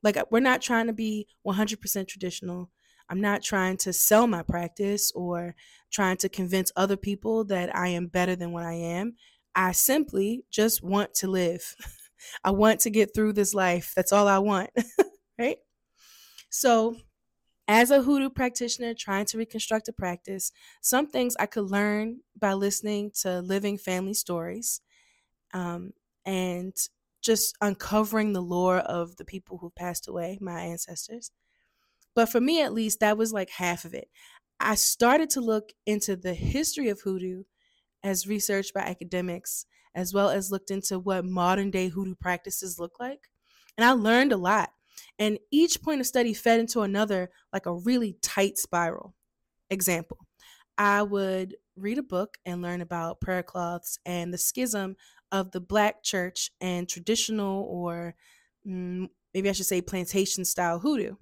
[0.04, 2.70] Like, we're not trying to be 100% traditional.
[3.12, 5.54] I'm not trying to sell my practice or
[5.91, 9.15] trying to convince other people that I am better than what I am.
[9.54, 11.76] I simply just want to live.
[12.45, 13.91] I want to get through this life.
[13.97, 14.69] That's all I want.
[15.38, 15.58] right?
[16.50, 16.95] So,
[17.67, 22.54] as a hoodoo practitioner trying to reconstruct a practice, some things I could learn by
[22.54, 24.80] listening to living family stories
[25.54, 25.91] um,
[26.26, 26.74] and
[27.21, 31.32] just uncovering the lore of the people who passed away, my ancestors.
[32.15, 34.10] But for me, at least, that was like half of it.
[34.60, 37.43] I started to look into the history of hoodoo
[38.04, 43.00] as researched by academics, as well as looked into what modern day hoodoo practices look
[43.00, 43.30] like.
[43.78, 44.71] And I learned a lot.
[45.19, 49.15] And each point of study fed into another like a really tight spiral.
[49.69, 50.19] Example
[50.78, 54.95] I would read a book and learn about prayer cloths and the schism
[55.32, 58.15] of the black church and traditional, or
[58.67, 61.15] mm, maybe I should say plantation style hoodoo.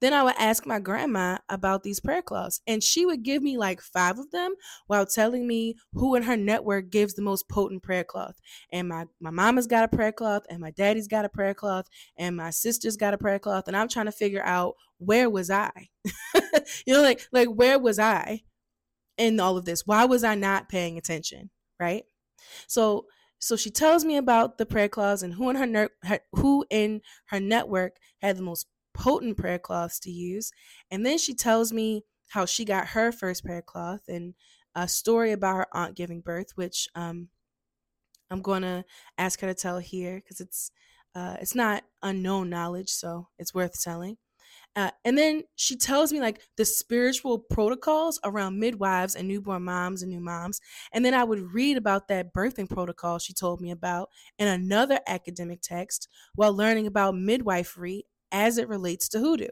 [0.00, 3.56] Then I would ask my grandma about these prayer cloths, and she would give me
[3.56, 4.54] like five of them
[4.86, 8.38] while telling me who in her network gives the most potent prayer cloth.
[8.70, 11.86] And my, my mama's got a prayer cloth, and my daddy's got a prayer cloth,
[12.16, 13.68] and my sister's got a prayer cloth.
[13.68, 15.88] And I'm trying to figure out where was I?
[16.86, 18.42] you know, like like where was I
[19.18, 19.86] in all of this?
[19.86, 21.50] Why was I not paying attention?
[21.78, 22.04] Right?
[22.66, 23.06] So
[23.38, 26.64] so she tells me about the prayer cloths and who in her, ner- her, who
[26.70, 30.50] in her network had the most potent prayer cloths to use.
[30.90, 34.34] And then she tells me how she got her first prayer cloth and
[34.74, 37.28] a story about her aunt giving birth, which um,
[38.30, 38.84] I'm going to
[39.18, 40.70] ask her to tell here because it's
[41.14, 44.18] uh, it's not unknown knowledge, so it's worth telling.
[44.74, 50.02] Uh, and then she tells me like the spiritual protocols around midwives and newborn moms
[50.02, 50.60] and new moms.
[50.92, 55.00] And then I would read about that birthing protocol she told me about in another
[55.06, 59.48] academic text while learning about midwifery as it relates to hoodoo.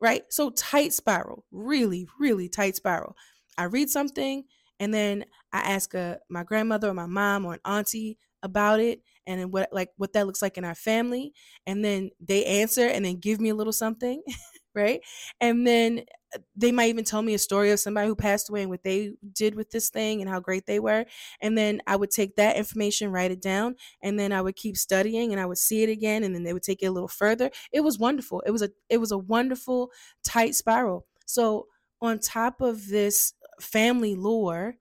[0.00, 0.22] Right?
[0.30, 3.16] So tight spiral, really, really tight spiral.
[3.58, 4.44] I read something
[4.78, 8.80] and then I ask a, uh, my grandmother or my mom or an auntie about
[8.80, 11.34] it and what like what that looks like in our family
[11.66, 14.22] and then they answer and then give me a little something
[14.74, 15.00] right
[15.40, 16.00] and then
[16.34, 18.84] uh, they might even tell me a story of somebody who passed away and what
[18.84, 21.04] they did with this thing and how great they were.
[21.40, 24.76] And then I would take that information, write it down, and then I would keep
[24.76, 27.08] studying and I would see it again and then they would take it a little
[27.08, 27.50] further.
[27.72, 28.42] It was wonderful.
[28.46, 29.90] It was a it was a wonderful
[30.22, 31.06] tight spiral.
[31.26, 31.66] So
[32.00, 34.76] on top of this family lore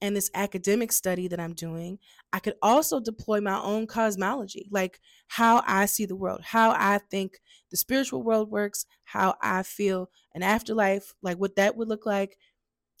[0.00, 1.98] and this academic study that I'm doing,
[2.32, 6.98] I could also deploy my own cosmology, like how I see the world, how I
[7.10, 7.40] think
[7.70, 12.36] the spiritual world works, how I feel an afterlife, like what that would look like.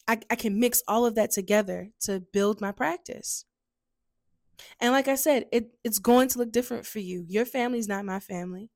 [0.08, 3.44] I, I can mix all of that together to build my practice.
[4.80, 7.24] And like I said, it, it's going to look different for you.
[7.28, 8.70] Your family's not my family.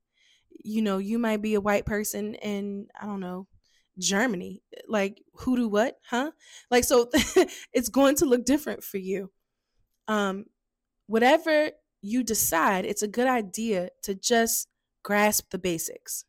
[0.63, 3.47] You know, you might be a white person in, I don't know,
[3.97, 4.61] Germany.
[4.87, 5.97] Like, who do what?
[6.09, 6.31] Huh?
[6.69, 7.09] Like, so
[7.73, 9.31] it's going to look different for you.
[10.07, 10.45] Um,
[11.07, 11.71] whatever
[12.01, 14.67] you decide, it's a good idea to just
[15.03, 16.25] grasp the basics.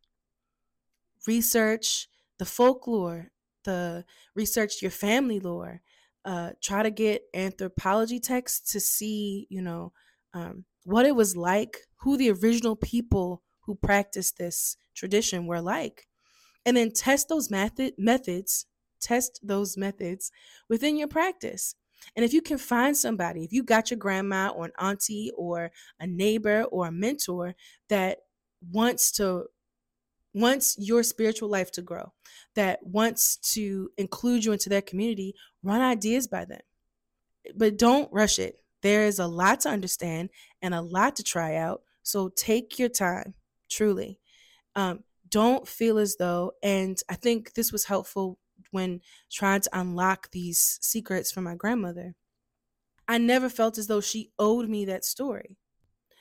[1.27, 2.09] Research
[2.39, 3.31] the folklore,
[3.65, 4.05] the
[4.35, 5.81] research your family lore,
[6.25, 9.93] uh, try to get anthropology texts to see, you know,
[10.35, 16.07] um, what it was like, who the original people who practiced this tradition were like,
[16.65, 18.67] and then test those method methods,
[19.01, 20.31] test those methods
[20.69, 21.75] within your practice.
[22.17, 25.71] And if you can find somebody, if you got your grandma or an auntie or
[26.01, 27.55] a neighbor or a mentor
[27.89, 28.19] that
[28.71, 29.45] wants to
[30.35, 32.13] wants your spiritual life to grow,
[32.55, 36.61] that wants to include you into their community, run ideas by them.
[37.55, 38.57] But don't rush it.
[38.83, 40.31] There is a lot to understand
[40.63, 41.83] and a lot to try out.
[42.03, 43.35] So take your time,
[43.71, 44.19] truly.
[44.75, 48.39] Um, don't feel as though, and I think this was helpful
[48.71, 52.15] when trying to unlock these secrets from my grandmother.
[53.09, 55.59] I never felt as though she owed me that story.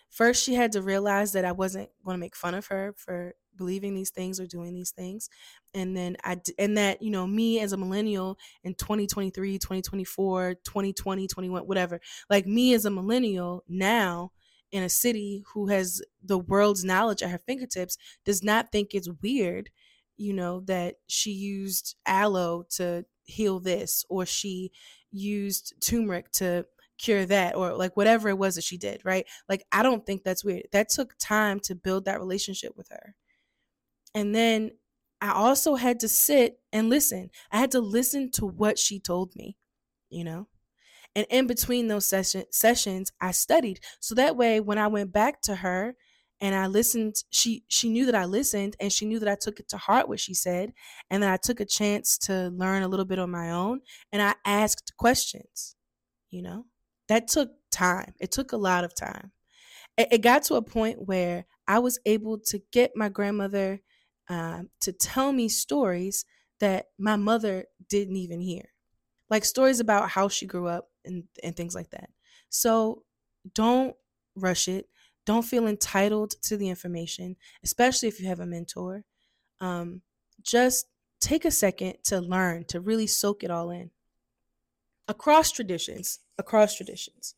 [0.09, 3.35] First, she had to realize that I wasn't going to make fun of her for
[3.57, 5.29] believing these things or doing these things
[5.73, 11.27] and then i and that you know me as a millennial in 2023 2024 2020
[11.27, 11.99] 21 whatever
[12.29, 14.31] like me as a millennial now
[14.71, 19.09] in a city who has the world's knowledge at her fingertips does not think it's
[19.21, 19.69] weird
[20.17, 24.71] you know that she used aloe to heal this or she
[25.11, 26.65] used turmeric to
[26.97, 30.23] cure that or like whatever it was that she did right like i don't think
[30.23, 33.15] that's weird that took time to build that relationship with her
[34.13, 34.71] and then
[35.21, 37.29] I also had to sit and listen.
[37.51, 39.55] I had to listen to what she told me,
[40.09, 40.47] you know?
[41.15, 43.81] And in between those session, sessions, I studied.
[43.99, 45.95] So that way when I went back to her
[46.39, 49.59] and I listened, she she knew that I listened and she knew that I took
[49.59, 50.73] it to heart what she said
[51.09, 53.81] and that I took a chance to learn a little bit on my own
[54.11, 55.75] and I asked questions,
[56.29, 56.65] you know?
[57.09, 58.13] That took time.
[58.19, 59.33] It took a lot of time.
[59.97, 63.81] It, it got to a point where I was able to get my grandmother
[64.29, 66.25] um, to tell me stories
[66.59, 68.65] that my mother didn't even hear,
[69.29, 72.09] like stories about how she grew up and, and things like that.
[72.49, 73.03] So
[73.53, 73.95] don't
[74.35, 74.87] rush it.
[75.25, 79.03] Don't feel entitled to the information, especially if you have a mentor.
[79.59, 80.01] Um,
[80.41, 80.87] just
[81.19, 83.91] take a second to learn, to really soak it all in.
[85.07, 87.35] Across traditions, across traditions,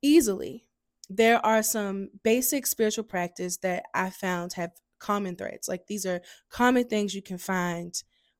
[0.00, 0.64] easily,
[1.10, 5.68] there are some basic spiritual practice that I found have common threads.
[5.68, 7.94] Like these are common things you can find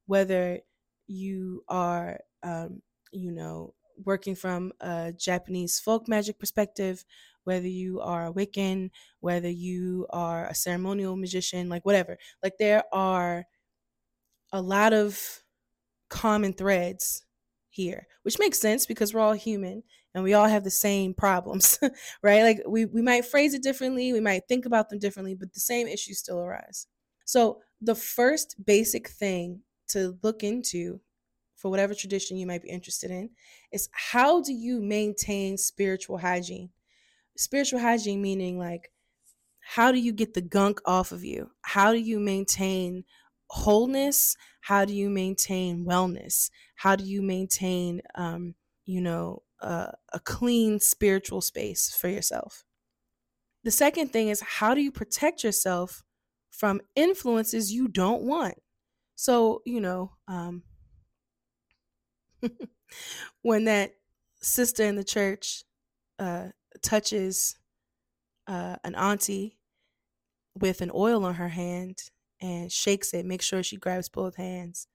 [0.07, 0.61] whether
[1.07, 2.81] you are, um,
[3.13, 7.05] you know, working from a Japanese folk magic perspective,
[7.45, 8.91] whether you are a Wiccan,
[9.21, 12.19] whether you are a ceremonial magician, like whatever.
[12.43, 13.47] Like there are
[14.53, 15.43] a lot of
[16.09, 17.25] common threads
[17.71, 19.83] here, which makes sense because we're all human
[20.15, 21.79] and we all have the same problems,
[22.23, 22.43] right?
[22.43, 25.61] Like we, we might phrase it differently, we might think about them differently, but the
[25.61, 26.87] same issues still arise.
[27.25, 31.01] So, the first basic thing to look into
[31.63, 33.31] for whatever tradition you might be interested in
[33.71, 36.71] is how do you maintain spiritual hygiene?
[37.37, 38.91] Spiritual hygiene meaning like,
[39.61, 41.53] how do you get the gunk off of you?
[41.63, 43.05] How do you maintain
[43.47, 44.37] wholeness?
[44.61, 46.51] How do you maintain wellness?
[46.75, 52.65] How do you maintain, um, you know, a, a clean spiritual space for yourself.
[53.65, 56.03] The second thing is how do you protect yourself
[56.51, 58.57] from influences you don't want?
[59.15, 60.65] So, you know, um,
[63.43, 63.95] when that
[64.41, 65.65] sister in the church
[66.19, 66.49] uh,
[66.83, 67.57] touches
[68.47, 69.59] uh, an auntie
[70.59, 71.99] with an oil on her hand
[72.41, 74.87] and shakes it, make sure she grabs both hands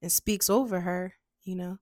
[0.00, 1.78] and speaks over her, you know,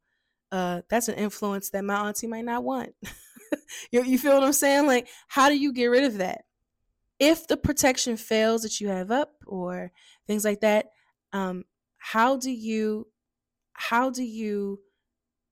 [0.52, 2.94] uh, that's an influence that my auntie might not want.
[3.90, 4.86] you, you feel what I'm saying?
[4.86, 6.42] Like, how do you get rid of that?
[7.18, 9.92] If the protection fails that you have up or
[10.26, 10.86] things like that,
[11.32, 11.64] um,
[11.98, 13.06] how do you
[13.74, 14.80] how do you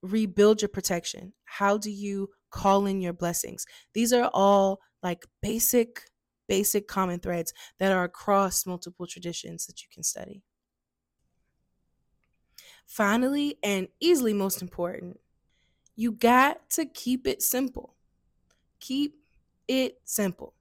[0.02, 1.32] rebuild your protection?
[1.44, 3.66] How do you call in your blessings?
[3.92, 6.02] These are all like basic
[6.48, 10.42] basic common threads that are across multiple traditions that you can study.
[12.86, 15.20] Finally, and easily most important,
[15.94, 17.94] you got to keep it simple.
[18.80, 19.16] Keep
[19.68, 20.54] it simple.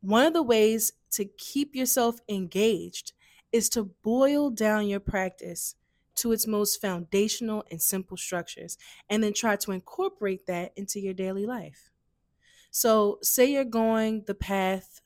[0.00, 3.12] One of the ways to keep yourself engaged
[3.50, 5.74] is to boil down your practice
[6.16, 11.14] to its most foundational and simple structures and then try to incorporate that into your
[11.14, 11.90] daily life.
[12.70, 15.00] So, say you're going the path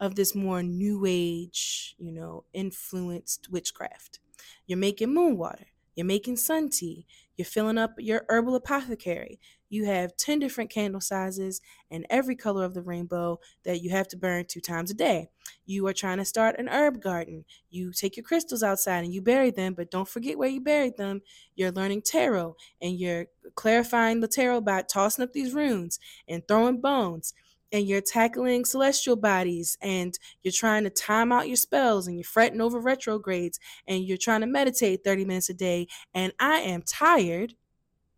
[0.00, 4.20] of this more new age, you know, influenced witchcraft.
[4.66, 7.06] You're making moon water You're making sun tea.
[7.36, 9.40] You're filling up your herbal apothecary.
[9.68, 14.06] You have 10 different candle sizes and every color of the rainbow that you have
[14.08, 15.28] to burn two times a day.
[15.66, 17.44] You are trying to start an herb garden.
[17.70, 20.96] You take your crystals outside and you bury them, but don't forget where you buried
[20.96, 21.22] them.
[21.56, 23.26] You're learning tarot and you're
[23.56, 27.34] clarifying the tarot by tossing up these runes and throwing bones
[27.74, 32.22] and you're tackling celestial bodies and you're trying to time out your spells and you're
[32.22, 33.58] fretting over retrogrades
[33.88, 37.54] and you're trying to meditate 30 minutes a day and I am tired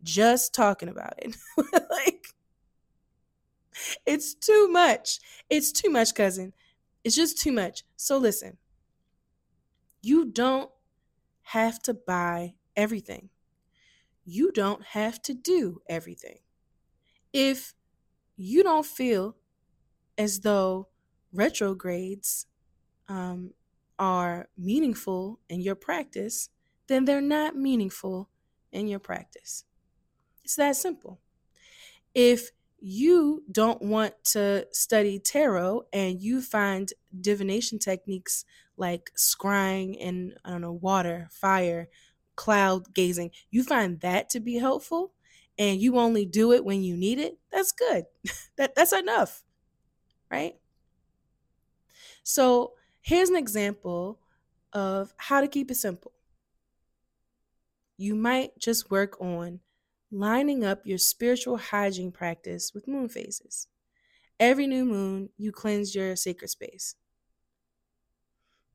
[0.02, 1.34] just talking about it.
[1.90, 2.26] like
[4.04, 5.20] it's too much.
[5.48, 6.52] It's too much, cousin.
[7.02, 7.82] It's just too much.
[7.96, 8.58] So listen.
[10.02, 10.70] You don't
[11.44, 13.30] have to buy everything.
[14.26, 16.40] You don't have to do everything.
[17.32, 17.72] If
[18.36, 19.34] you don't feel
[20.18, 20.88] as though
[21.32, 22.46] retrogrades
[23.08, 23.52] um,
[23.98, 26.50] are meaningful in your practice,
[26.86, 28.28] then they're not meaningful
[28.72, 29.64] in your practice.
[30.44, 31.20] It's that simple.
[32.14, 38.44] If you don't want to study tarot and you find divination techniques
[38.76, 41.88] like scrying in, I don't know, water, fire,
[42.36, 45.12] cloud gazing, you find that to be helpful
[45.58, 48.04] and you only do it when you need it, that's good.
[48.56, 49.42] that, that's enough
[50.30, 50.56] right?
[52.22, 54.18] So here's an example
[54.72, 56.12] of how to keep it simple.
[57.96, 59.60] You might just work on
[60.10, 63.68] lining up your spiritual hygiene practice with moon phases.
[64.38, 66.94] Every new moon, you cleanse your sacred space.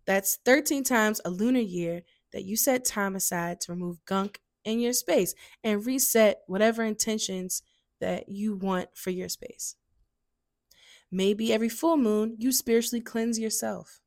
[0.05, 2.01] That's 13 times a lunar year
[2.33, 7.61] that you set time aside to remove gunk in your space and reset whatever intentions
[7.99, 9.75] that you want for your space.
[11.11, 13.99] Maybe every full moon, you spiritually cleanse yourself.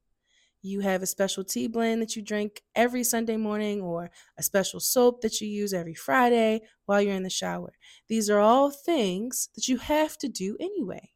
[0.63, 4.81] You have a special tea blend that you drink every Sunday morning, or a special
[4.81, 7.75] soap that you use every Friday while you're in the shower.
[8.09, 11.11] These are all things that you have to do anyway.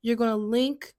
[0.00, 0.94] You're going to link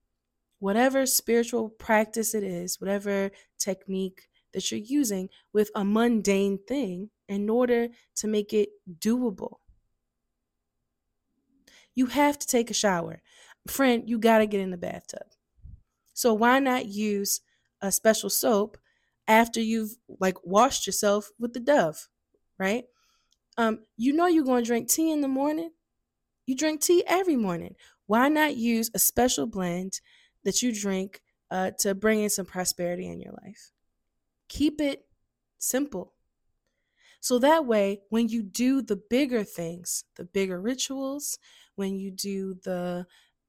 [0.58, 7.48] whatever spiritual practice it is, whatever technique that you're using, with a mundane thing in
[7.48, 8.68] order to make it
[8.98, 9.56] doable.
[11.94, 13.22] You have to take a shower
[13.70, 15.26] friend, you got to get in the bathtub.
[16.14, 17.40] So why not use
[17.80, 18.78] a special soap
[19.28, 22.08] after you've like washed yourself with the Dove,
[22.58, 22.84] right?
[23.58, 25.70] Um, you know you're going to drink tea in the morning.
[26.46, 27.74] You drink tea every morning.
[28.06, 30.00] Why not use a special blend
[30.44, 33.72] that you drink uh, to bring in some prosperity in your life?
[34.48, 35.06] Keep it
[35.58, 36.14] simple.
[37.20, 41.38] So that way, when you do the bigger things, the bigger rituals,
[41.74, 43.06] when you do the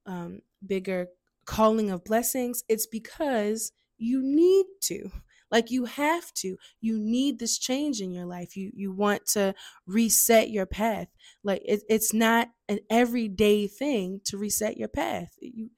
[0.08, 1.08] um, bigger
[1.46, 5.10] calling of blessings, it's because you need to.
[5.50, 6.58] Like you have to.
[6.82, 8.54] You need this change in your life.
[8.54, 9.54] You you want to
[9.86, 11.08] reset your path.
[11.42, 15.30] Like it, it's not an everyday thing to reset your path.
[15.40, 15.70] You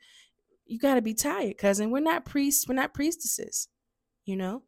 [0.67, 1.93] you got to be tired cousin.
[1.93, 2.67] We're not priests.
[2.67, 3.69] We're not priestesses
[4.31, 4.63] you know?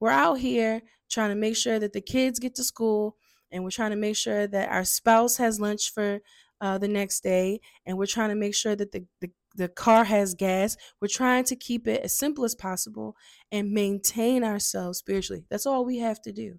[0.00, 3.16] We're out here trying to make sure that the kids get to school
[3.50, 6.20] and we're trying to make sure that our spouse has lunch for
[6.60, 10.04] uh, the next day, and we're trying to make sure that the, the the car
[10.04, 10.76] has gas.
[11.00, 13.16] We're trying to keep it as simple as possible
[13.50, 15.46] and maintain ourselves spiritually.
[15.48, 16.58] That's all we have to do.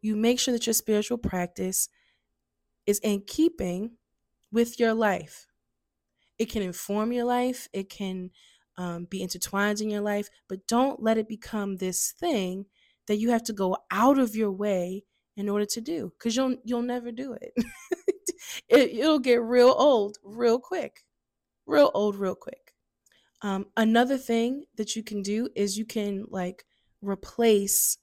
[0.00, 1.88] You make sure that your spiritual practice
[2.86, 3.92] is in keeping
[4.52, 5.46] with your life.
[6.38, 8.30] It can inform your life, it can
[8.78, 12.66] um, be intertwined in your life, but don't let it become this thing
[13.06, 15.04] that you have to go out of your way
[15.36, 17.54] in order to do because you'll you'll never do it.
[18.68, 21.04] it, it'll get real old real quick,
[21.66, 22.74] real old real quick.
[23.42, 26.64] Um, another thing that you can do is you can like
[27.02, 27.98] replace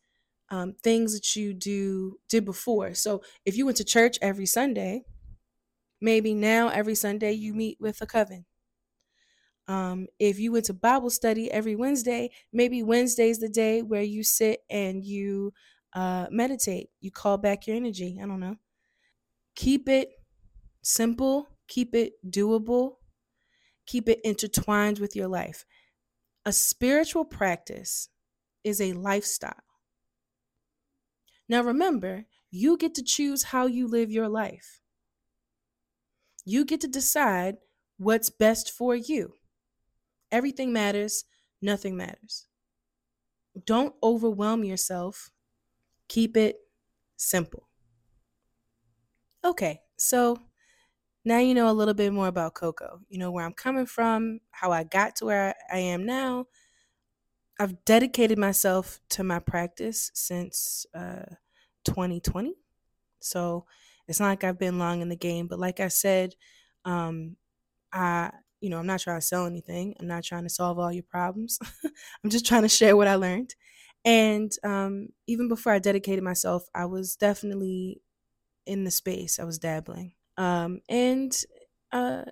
[0.50, 2.94] um, things that you do did before.
[2.94, 5.04] So if you went to church every Sunday,
[6.00, 8.46] maybe now every Sunday you meet with a coven.
[9.68, 14.22] Um, if you went to Bible study every Wednesday, maybe Wednesday's the day where you
[14.24, 15.54] sit and you
[15.94, 16.90] uh, meditate.
[17.00, 18.20] You call back your energy.
[18.22, 18.58] I don't know.
[19.56, 20.10] Keep it
[20.84, 22.98] simple, keep it doable,
[23.88, 25.66] keep it intertwined with your life.
[26.46, 28.10] A spiritual practice
[28.64, 29.64] is a lifestyle.
[31.50, 34.82] Now remember, you get to choose how you live your life.
[36.46, 37.58] You get to decide
[37.98, 39.34] what's best for you.
[40.32, 41.26] Everything matters,
[41.62, 42.48] nothing matters.
[43.66, 45.30] Don't overwhelm yourself.
[46.08, 46.58] Keep it
[47.18, 47.68] simple.
[49.46, 50.38] Okay, so
[51.26, 53.02] now you know a little bit more about CoCo.
[53.10, 56.48] You know where I'm coming from, how I got to where I am now.
[57.60, 61.24] I've dedicated myself to my practice since uh,
[61.86, 62.56] 2020.
[63.20, 63.66] So
[64.08, 66.36] it's not like I've been long in the game, but like I said,
[66.86, 67.38] um,
[67.94, 69.96] I you know, I'm not trying to sell anything.
[70.00, 71.60] I'm not trying to solve all your problems.
[72.24, 73.56] I'm just trying to share what I learned.
[74.06, 78.02] And um, even before I dedicated myself, I was definitely
[78.66, 79.40] in the space.
[79.40, 80.14] I was dabbling.
[80.38, 81.36] Um, and
[81.92, 82.24] uh,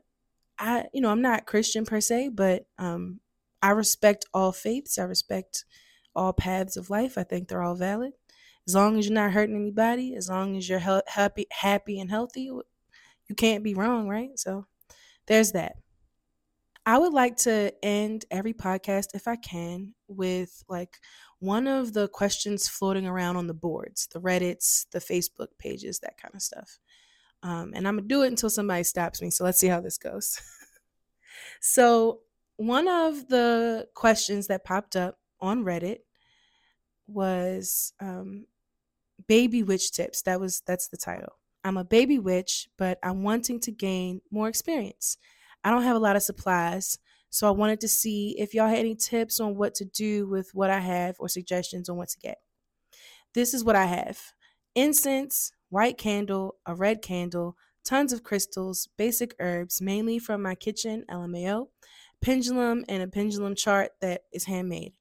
[0.58, 3.20] I, you know, I'm not Christian per se, but um,
[3.62, 4.98] I respect all faiths.
[4.98, 5.66] I respect
[6.16, 7.18] all paths of life.
[7.18, 8.14] I think they're all valid.
[8.68, 12.10] As long as you're not hurting anybody, as long as you're he- happy, happy and
[12.10, 14.38] healthy, you can't be wrong, right?
[14.38, 14.66] So
[15.28, 15.78] there's that.
[16.86, 20.98] I would like to end every podcast, if I can, with like
[21.40, 26.18] one of the questions floating around on the boards, the Reddits, the Facebook pages, that
[26.18, 26.80] kind of stuff.
[27.44, 29.30] Um, and I'm gonna do it until somebody stops me.
[29.30, 30.40] So let's see how this goes.
[31.62, 32.20] so,
[32.58, 36.00] one of the questions that popped up on Reddit
[37.08, 38.46] was um,
[39.28, 40.22] baby witch tips.
[40.24, 41.34] That was that's the title.
[41.64, 45.18] I'm a baby witch, but I'm wanting to gain more experience.
[45.64, 46.98] I don't have a lot of supplies,
[47.30, 50.50] so I wanted to see if y'all had any tips on what to do with
[50.54, 52.40] what I have or suggestions on what to get.
[53.34, 54.20] This is what I have
[54.76, 61.06] incense, white candle, a red candle, tons of crystals, basic herbs, mainly from my kitchen,
[61.10, 61.70] LMAO,
[62.22, 64.94] pendulum, and a pendulum chart that is handmade.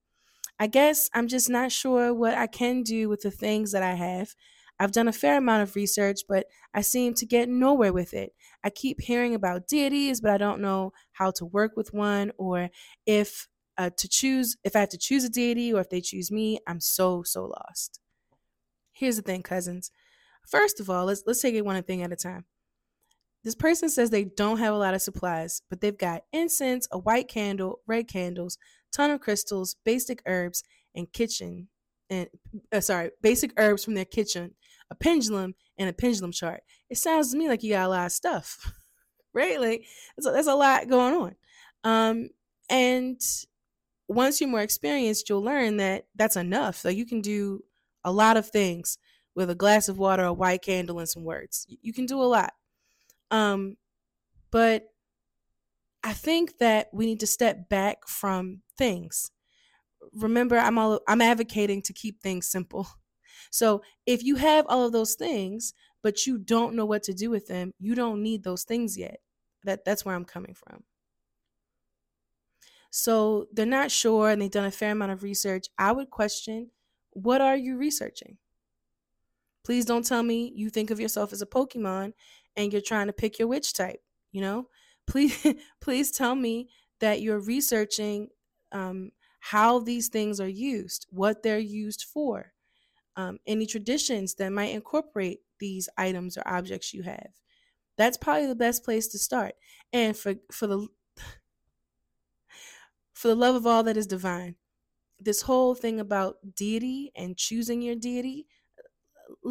[0.59, 3.95] I guess I'm just not sure what I can do with the things that I
[3.95, 4.35] have.
[4.79, 8.35] I've done a fair amount of research, but I seem to get nowhere with it.
[8.65, 12.71] I keep hearing about deities, but I don't know how to work with one or
[13.07, 13.49] if
[13.79, 16.59] uh, to choose, if I have to choose a deity or if they choose me.
[16.67, 18.01] I'm so, so lost.
[18.93, 19.91] Here's the thing, cousins.
[20.51, 22.45] First of all, let's let's take it one thing at a time.
[23.45, 26.99] This person says they don't have a lot of supplies, but they've got incense, a
[26.99, 28.59] white candle, red candles,
[28.93, 30.63] ton of crystals, basic herbs,
[30.95, 31.69] and kitchen
[32.11, 32.29] and
[32.73, 34.55] uh, sorry, basic herbs from their kitchen
[34.91, 36.63] a pendulum and a pendulum chart.
[36.91, 38.73] It sounds to me like you got a lot of stuff,
[39.35, 39.61] right?
[39.61, 39.85] Like
[40.19, 41.37] a, there's a lot going on.
[41.85, 42.29] Um,
[42.69, 43.21] and
[44.09, 46.77] once you're more experienced, you'll learn that that's enough.
[46.77, 47.63] So you can do
[48.05, 48.99] a lot of things
[49.35, 51.67] with a glass of water, a white candle, and some words.
[51.83, 52.53] You can do a lot.
[53.31, 53.77] Um,
[54.51, 54.89] but
[56.03, 59.31] I think that we need to step back from things.
[60.15, 62.89] Remember, I'm all I'm advocating to keep things simple.
[63.53, 67.31] So if you have all of those things, but you don't know what to do
[67.31, 69.21] with them, you don't need those things yet.
[69.65, 70.85] That that's where I'm coming from.
[72.91, 75.67] So they're not sure and they've done a fair amount of research.
[75.79, 76.71] I would question,
[77.11, 78.39] what are you researching?
[79.65, 82.13] Please don't tell me you think of yourself as a Pokemon
[82.57, 84.03] and you're trying to pick your witch type,
[84.33, 84.69] you know?
[85.11, 85.45] Please
[85.81, 86.69] please tell me
[87.01, 88.29] that you're researching
[88.71, 92.53] um, how these things are used, what they're used for
[93.17, 97.31] um, any traditions that might incorporate these items or objects you have.
[97.97, 99.55] That's probably the best place to start.
[99.93, 100.87] And for for the
[103.13, 104.57] for the love of all that is divine,
[105.19, 108.47] this whole thing about deity and choosing your deity,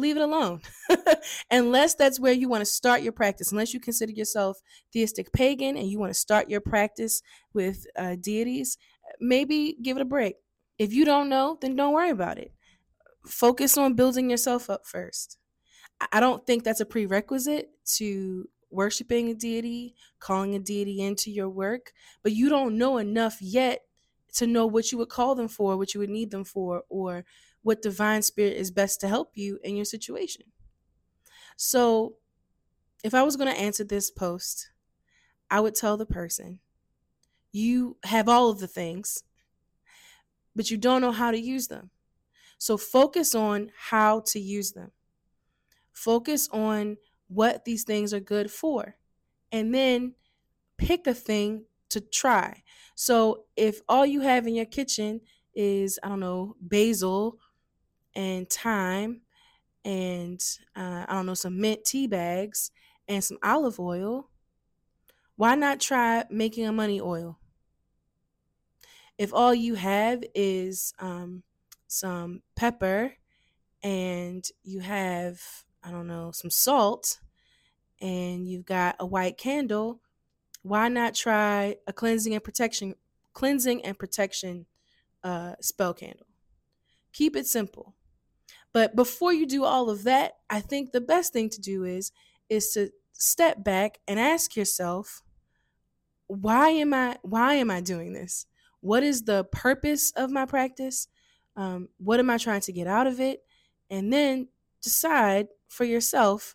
[0.00, 0.60] leave it alone.
[1.50, 4.60] unless that's where you want to start your practice, unless you consider yourself
[4.92, 7.22] theistic pagan and you want to start your practice
[7.52, 8.78] with uh, deities,
[9.20, 10.36] maybe give it a break.
[10.78, 12.52] If you don't know, then don't worry about it
[13.26, 15.38] focus on building yourself up first.
[16.12, 21.48] I don't think that's a prerequisite to worshiping a deity, calling a deity into your
[21.48, 21.92] work,
[22.22, 23.80] but you don't know enough yet
[24.34, 27.24] to know what you would call them for, what you would need them for, or
[27.62, 30.46] what divine spirit is best to help you in your situation.
[31.56, 32.16] So,
[33.04, 34.70] if I was going to answer this post,
[35.50, 36.60] I would tell the person,
[37.52, 39.24] you have all of the things,
[40.54, 41.90] but you don't know how to use them.
[42.58, 44.92] So focus on how to use them.
[45.92, 46.98] Focus on
[47.28, 48.96] what these things are good for.
[49.50, 50.14] And then
[50.76, 52.62] pick a thing to try.
[52.94, 55.22] So if all you have in your kitchen
[55.54, 57.38] is, I don't know, basil
[58.14, 59.22] and thyme
[59.84, 60.40] and
[60.76, 62.70] uh, I don't know, some mint tea bags
[63.08, 64.28] and some olive oil,
[65.36, 67.38] why not try making a money oil?
[69.18, 71.42] If all you have is um,
[71.86, 73.14] some pepper
[73.82, 75.40] and you have,
[75.82, 77.20] I don't know, some salt
[78.00, 80.00] and you've got a white candle,
[80.62, 82.94] why not try a cleansing and protection
[83.32, 84.66] cleansing and protection
[85.22, 86.26] uh, spell candle?
[87.12, 87.94] Keep it simple.
[88.72, 92.12] But before you do all of that, I think the best thing to do is
[92.48, 95.22] is to step back and ask yourself,
[96.26, 98.46] why am I why am I doing this?
[98.80, 101.08] What is the purpose of my practice?
[101.56, 103.40] Um, what am I trying to get out of it?
[103.90, 104.48] And then
[104.82, 106.54] decide for yourself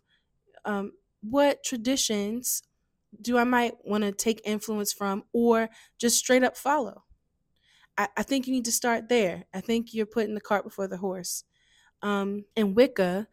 [0.63, 2.63] um, what traditions
[3.21, 7.03] do I might want to take influence from or just straight up follow.
[7.97, 9.45] I, I, think you need to start there.
[9.53, 11.43] I think you're putting the cart before the horse.
[12.01, 13.27] Um, in Wicca,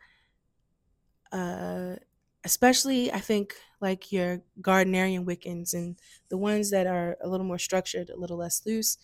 [1.31, 1.97] uh,
[2.45, 5.99] especially I think like your Gardnerian Wiccans and
[6.29, 8.99] the ones that are a little more structured, a little less loose,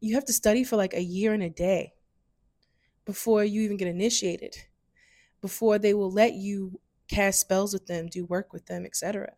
[0.00, 1.94] you have to study for like a year and a day
[3.04, 4.56] before you even get initiated,
[5.40, 9.34] before they will let you cast spells with them, do work with them, etc.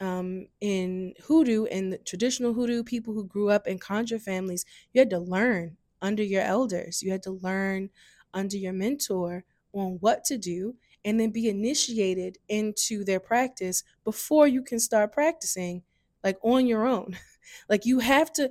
[0.00, 5.00] Um, in hoodoo in the traditional hoodoo, people who grew up in conjure families, you
[5.00, 7.02] had to learn under your elders.
[7.02, 7.90] You had to learn
[8.34, 14.46] under your mentor on what to do and then be initiated into their practice before
[14.46, 15.82] you can start practicing
[16.22, 17.16] like on your own.
[17.68, 18.50] like you have to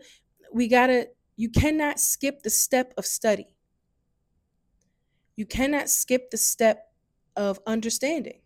[0.51, 1.07] we got to
[1.38, 3.55] you cannot skip the step of study.
[5.36, 6.91] You cannot skip the step
[7.36, 8.41] of understanding.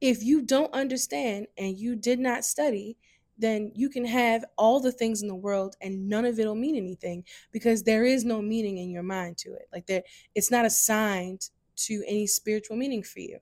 [0.00, 2.96] If you don't understand and you did not study,
[3.36, 6.54] then you can have all the things in the world and none of it will
[6.54, 9.68] mean anything because there is no meaning in your mind to it.
[9.72, 10.02] Like there
[10.34, 13.40] it's not assigned to any spiritual meaning for you.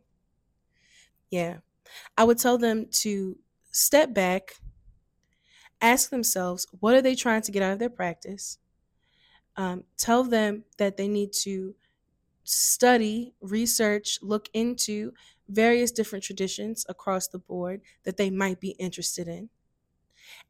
[1.31, 1.59] Yeah.
[2.17, 3.39] I would tell them to
[3.71, 4.57] step back,
[5.81, 8.59] ask themselves, what are they trying to get out of their practice?
[9.57, 11.75] Um, tell them that they need to
[12.45, 15.13] study, research, look into
[15.49, 19.51] various different traditions across the board that they might be interested in.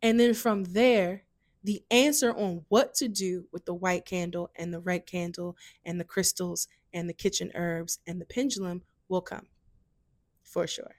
[0.03, 1.25] And then from there,
[1.65, 6.01] the answer on what to do with the white candle and the red candle and
[6.01, 9.47] the crystals and the kitchen herbs and the pendulum will come
[10.43, 10.97] for sure.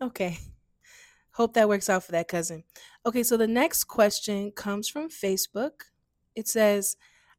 [0.00, 0.38] Okay.
[1.32, 2.62] Hope that works out for that cousin.
[3.04, 5.82] Okay, so the next question comes from Facebook.
[6.36, 6.96] It says,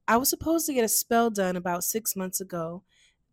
[0.07, 2.83] I was supposed to get a spell done about six months ago,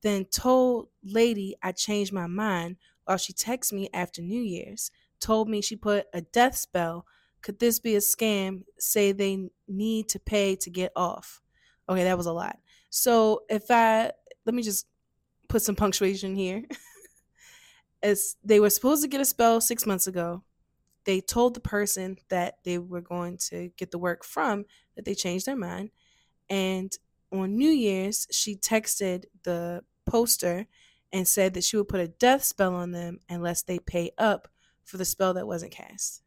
[0.02, 4.90] then told lady I changed my mind while she texted me after New Year's,
[5.22, 7.06] told me she put a death spell.
[7.40, 8.64] Could this be a scam?
[8.78, 11.40] Say they need to pay to get off.
[11.88, 12.58] Okay, that was a lot.
[12.90, 14.12] So if I
[14.44, 14.86] let me just
[15.52, 16.64] put some punctuation here.
[18.02, 20.42] As they were supposed to get a spell six months ago,
[21.04, 24.64] they told the person that they were going to get the work from
[24.96, 25.90] that they changed their mind.
[26.48, 26.90] And
[27.30, 30.66] on New Year's, she texted the poster
[31.12, 34.48] and said that she would put a death spell on them unless they pay up
[34.84, 36.22] for the spell that wasn't cast.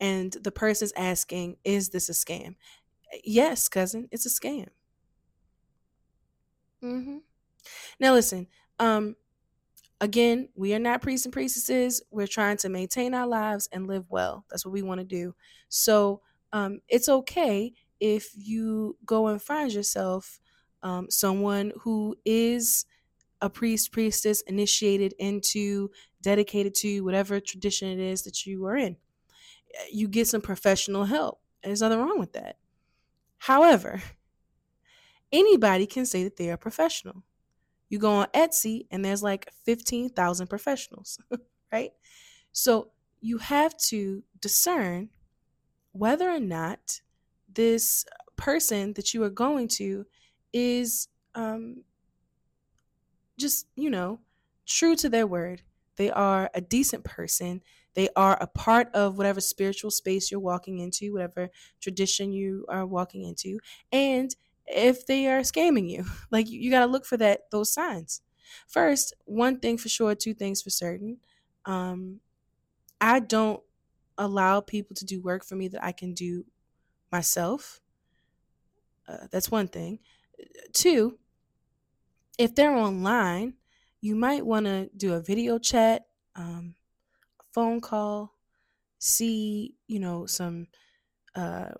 [0.00, 2.54] And the person's asking, Is this a scam?
[3.24, 4.68] Yes, cousin, it's a scam.
[6.82, 7.18] Mm-hmm.
[7.98, 8.46] Now, listen,
[8.78, 9.16] um,
[10.00, 12.02] again, we are not priests and priestesses.
[12.10, 14.44] We're trying to maintain our lives and live well.
[14.50, 15.34] That's what we want to do.
[15.68, 16.22] So,
[16.52, 20.40] um, it's okay if you go and find yourself
[20.82, 22.86] um, someone who is
[23.40, 25.90] a priest, priestess, initiated into,
[26.22, 28.96] dedicated to whatever tradition it is that you are in.
[29.92, 31.40] You get some professional help.
[31.62, 32.56] There's nothing wrong with that.
[33.38, 34.02] However,
[35.32, 37.24] anybody can say that they are professional.
[37.88, 41.18] You go on Etsy and there's like 15,000 professionals,
[41.72, 41.92] right?
[42.52, 42.90] So
[43.20, 45.10] you have to discern
[45.92, 47.00] whether or not
[47.52, 48.04] this
[48.36, 50.06] person that you are going to
[50.52, 51.82] is um,
[53.38, 54.20] just, you know,
[54.66, 55.62] true to their word.
[55.98, 57.62] They are a decent person.
[57.94, 62.86] They are a part of whatever spiritual space you're walking into, whatever tradition you are
[62.86, 63.60] walking into.
[63.92, 64.34] And
[64.66, 66.06] if they are scamming you.
[66.32, 68.22] Like you, you got to look for that those signs.
[68.68, 71.18] First, one thing for sure, two things for certain.
[71.66, 72.20] Um,
[73.00, 73.62] I don't
[74.18, 76.46] allow people to do work for me that I can do
[77.12, 77.80] myself.
[79.06, 79.98] Uh, that's one thing.
[80.74, 81.18] Two,
[82.38, 83.54] if they're online,
[84.00, 86.74] you might want to do a video chat, um,
[87.52, 88.34] phone call,
[88.98, 90.66] see, you know, some
[91.34, 91.70] uh,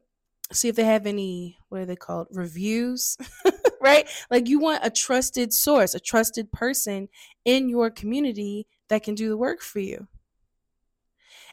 [0.52, 3.16] see if they have any what are they called reviews
[3.80, 4.08] right?
[4.30, 7.08] Like you want a trusted source a trusted person
[7.44, 10.08] in your community that can do the work for you.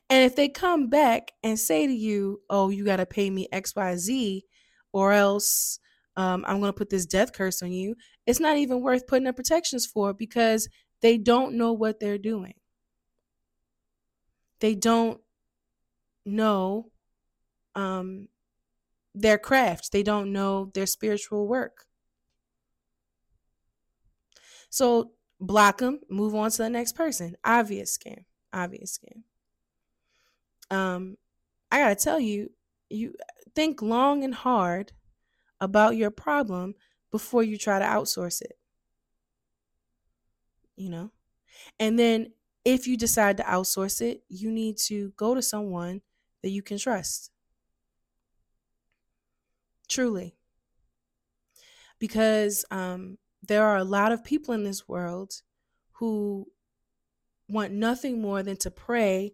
[0.10, 3.48] And if they come back and say to you oh you got to pay me
[3.52, 4.42] xyz
[4.94, 5.80] or else
[6.16, 7.96] um, i'm going to put this death curse on you
[8.26, 10.68] it's not even worth putting up protections for because
[11.02, 12.54] they don't know what they're doing
[14.60, 15.20] they don't
[16.26, 16.92] know
[17.76, 18.28] um,
[19.14, 21.86] their craft, they don't know their spiritual work.
[24.70, 27.36] So block them, move on to the next person.
[27.44, 28.24] Obvious scam.
[28.52, 29.24] Obvious scam.
[30.76, 31.18] Um,
[31.72, 32.52] I gotta tell you,
[32.90, 33.14] you
[33.54, 34.92] think long and hard
[35.62, 36.76] about your problem
[37.16, 38.58] before you try to outsource it.
[40.76, 41.12] You know?
[41.80, 42.34] And then
[42.66, 46.02] if you decide to outsource it, you need to go to someone
[46.44, 47.32] that you can trust.
[49.88, 50.36] Truly.
[52.00, 55.42] Because um, there are a lot of people in this world
[55.94, 56.48] who
[57.48, 59.32] want nothing more than to prey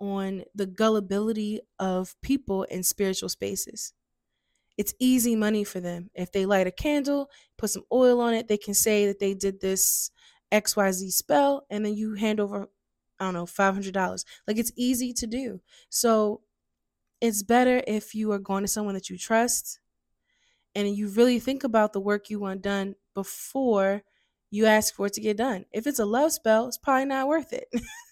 [0.00, 3.92] on the gullibility of people in spiritual spaces.
[4.78, 6.10] It's easy money for them.
[6.14, 9.34] If they light a candle, put some oil on it, they can say that they
[9.34, 10.12] did this
[10.52, 12.68] XYZ spell, and then you hand over,
[13.20, 14.24] I don't know, $500.
[14.46, 15.60] Like it's easy to do.
[15.90, 16.42] So
[17.20, 19.80] it's better if you are going to someone that you trust
[20.74, 24.02] and you really think about the work you want done before
[24.50, 25.64] you ask for it to get done.
[25.72, 27.68] If it's a love spell, it's probably not worth it.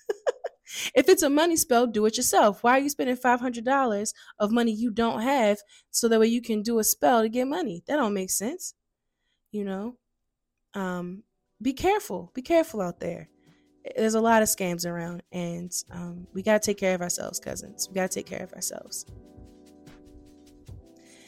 [0.95, 2.63] if it's a money spell, do it yourself.
[2.63, 5.59] Why are you spending $500 of money you don't have
[5.91, 7.83] so that way you can do a spell to get money?
[7.87, 8.75] That don't make sense.
[9.51, 9.97] You know?
[10.75, 11.23] Um,
[11.63, 12.31] be careful.
[12.35, 13.29] Be careful out there.
[13.97, 17.39] There's a lot of scams around, and um, we got to take care of ourselves,
[17.39, 17.89] cousins.
[17.89, 19.07] We got to take care of ourselves.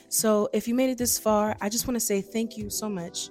[0.08, 2.88] So, if you made it this far, I just want to say thank you so
[2.88, 3.30] much.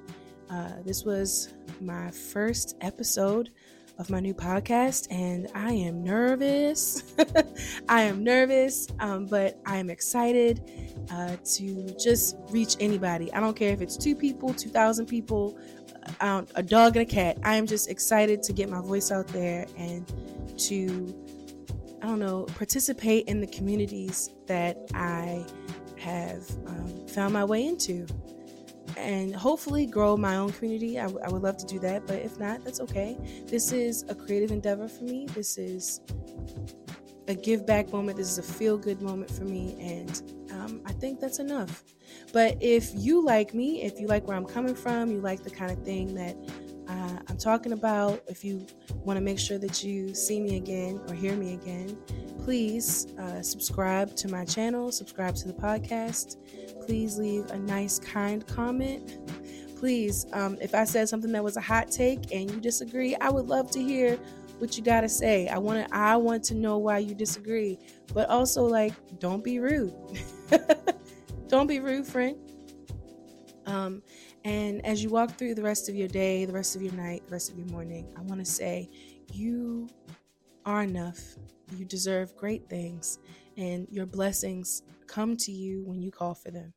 [0.50, 3.52] Uh, this was my first episode
[4.00, 7.04] of my new podcast, and I am nervous.
[7.90, 10.62] I am nervous, um, but I am excited
[11.12, 13.34] uh, to just reach anybody.
[13.34, 15.58] I don't care if it's two people, 2,000 people,
[16.22, 17.38] um, a dog and a cat.
[17.44, 20.08] I am just excited to get my voice out there and
[20.58, 21.16] to,
[22.02, 25.46] I don't know, participate in the communities that I
[25.98, 28.06] have um, found my way into.
[28.98, 31.00] And hopefully grow my own community.
[31.00, 33.16] I, w- I would love to do that, but if not, that's okay.
[33.46, 35.28] This is a creative endeavor for me.
[35.28, 36.02] This is
[37.28, 38.18] a give back moment.
[38.18, 39.78] This is a feel good moment for me.
[39.80, 40.22] And
[40.52, 41.84] um, I think that's enough.
[42.34, 45.50] But if you like me, if you like where I'm coming from, you like the
[45.50, 46.36] kind of thing that
[46.88, 51.02] uh, I'm talking about, if you want to make sure that you see me again
[51.08, 51.98] or hear me again,
[52.44, 56.38] please uh, subscribe to my channel, subscribe to the podcast.
[56.88, 59.18] Please leave a nice, kind comment.
[59.76, 63.30] Please, um, if I said something that was a hot take and you disagree, I
[63.30, 64.18] would love to hear
[64.60, 65.50] what you got to say.
[65.50, 67.78] I want to I want to know why you disagree.
[68.14, 69.94] But also like don't be rude.
[71.48, 72.38] don't be rude, friend.
[73.66, 74.02] Um
[74.46, 77.28] and as you walk through the rest of your day, the rest of your night,
[77.28, 78.90] the rest of your morning, I want to say
[79.34, 79.90] you
[80.66, 81.20] are enough.
[81.76, 83.20] You deserve great things
[83.58, 86.74] and your blessings come to you when you call for them.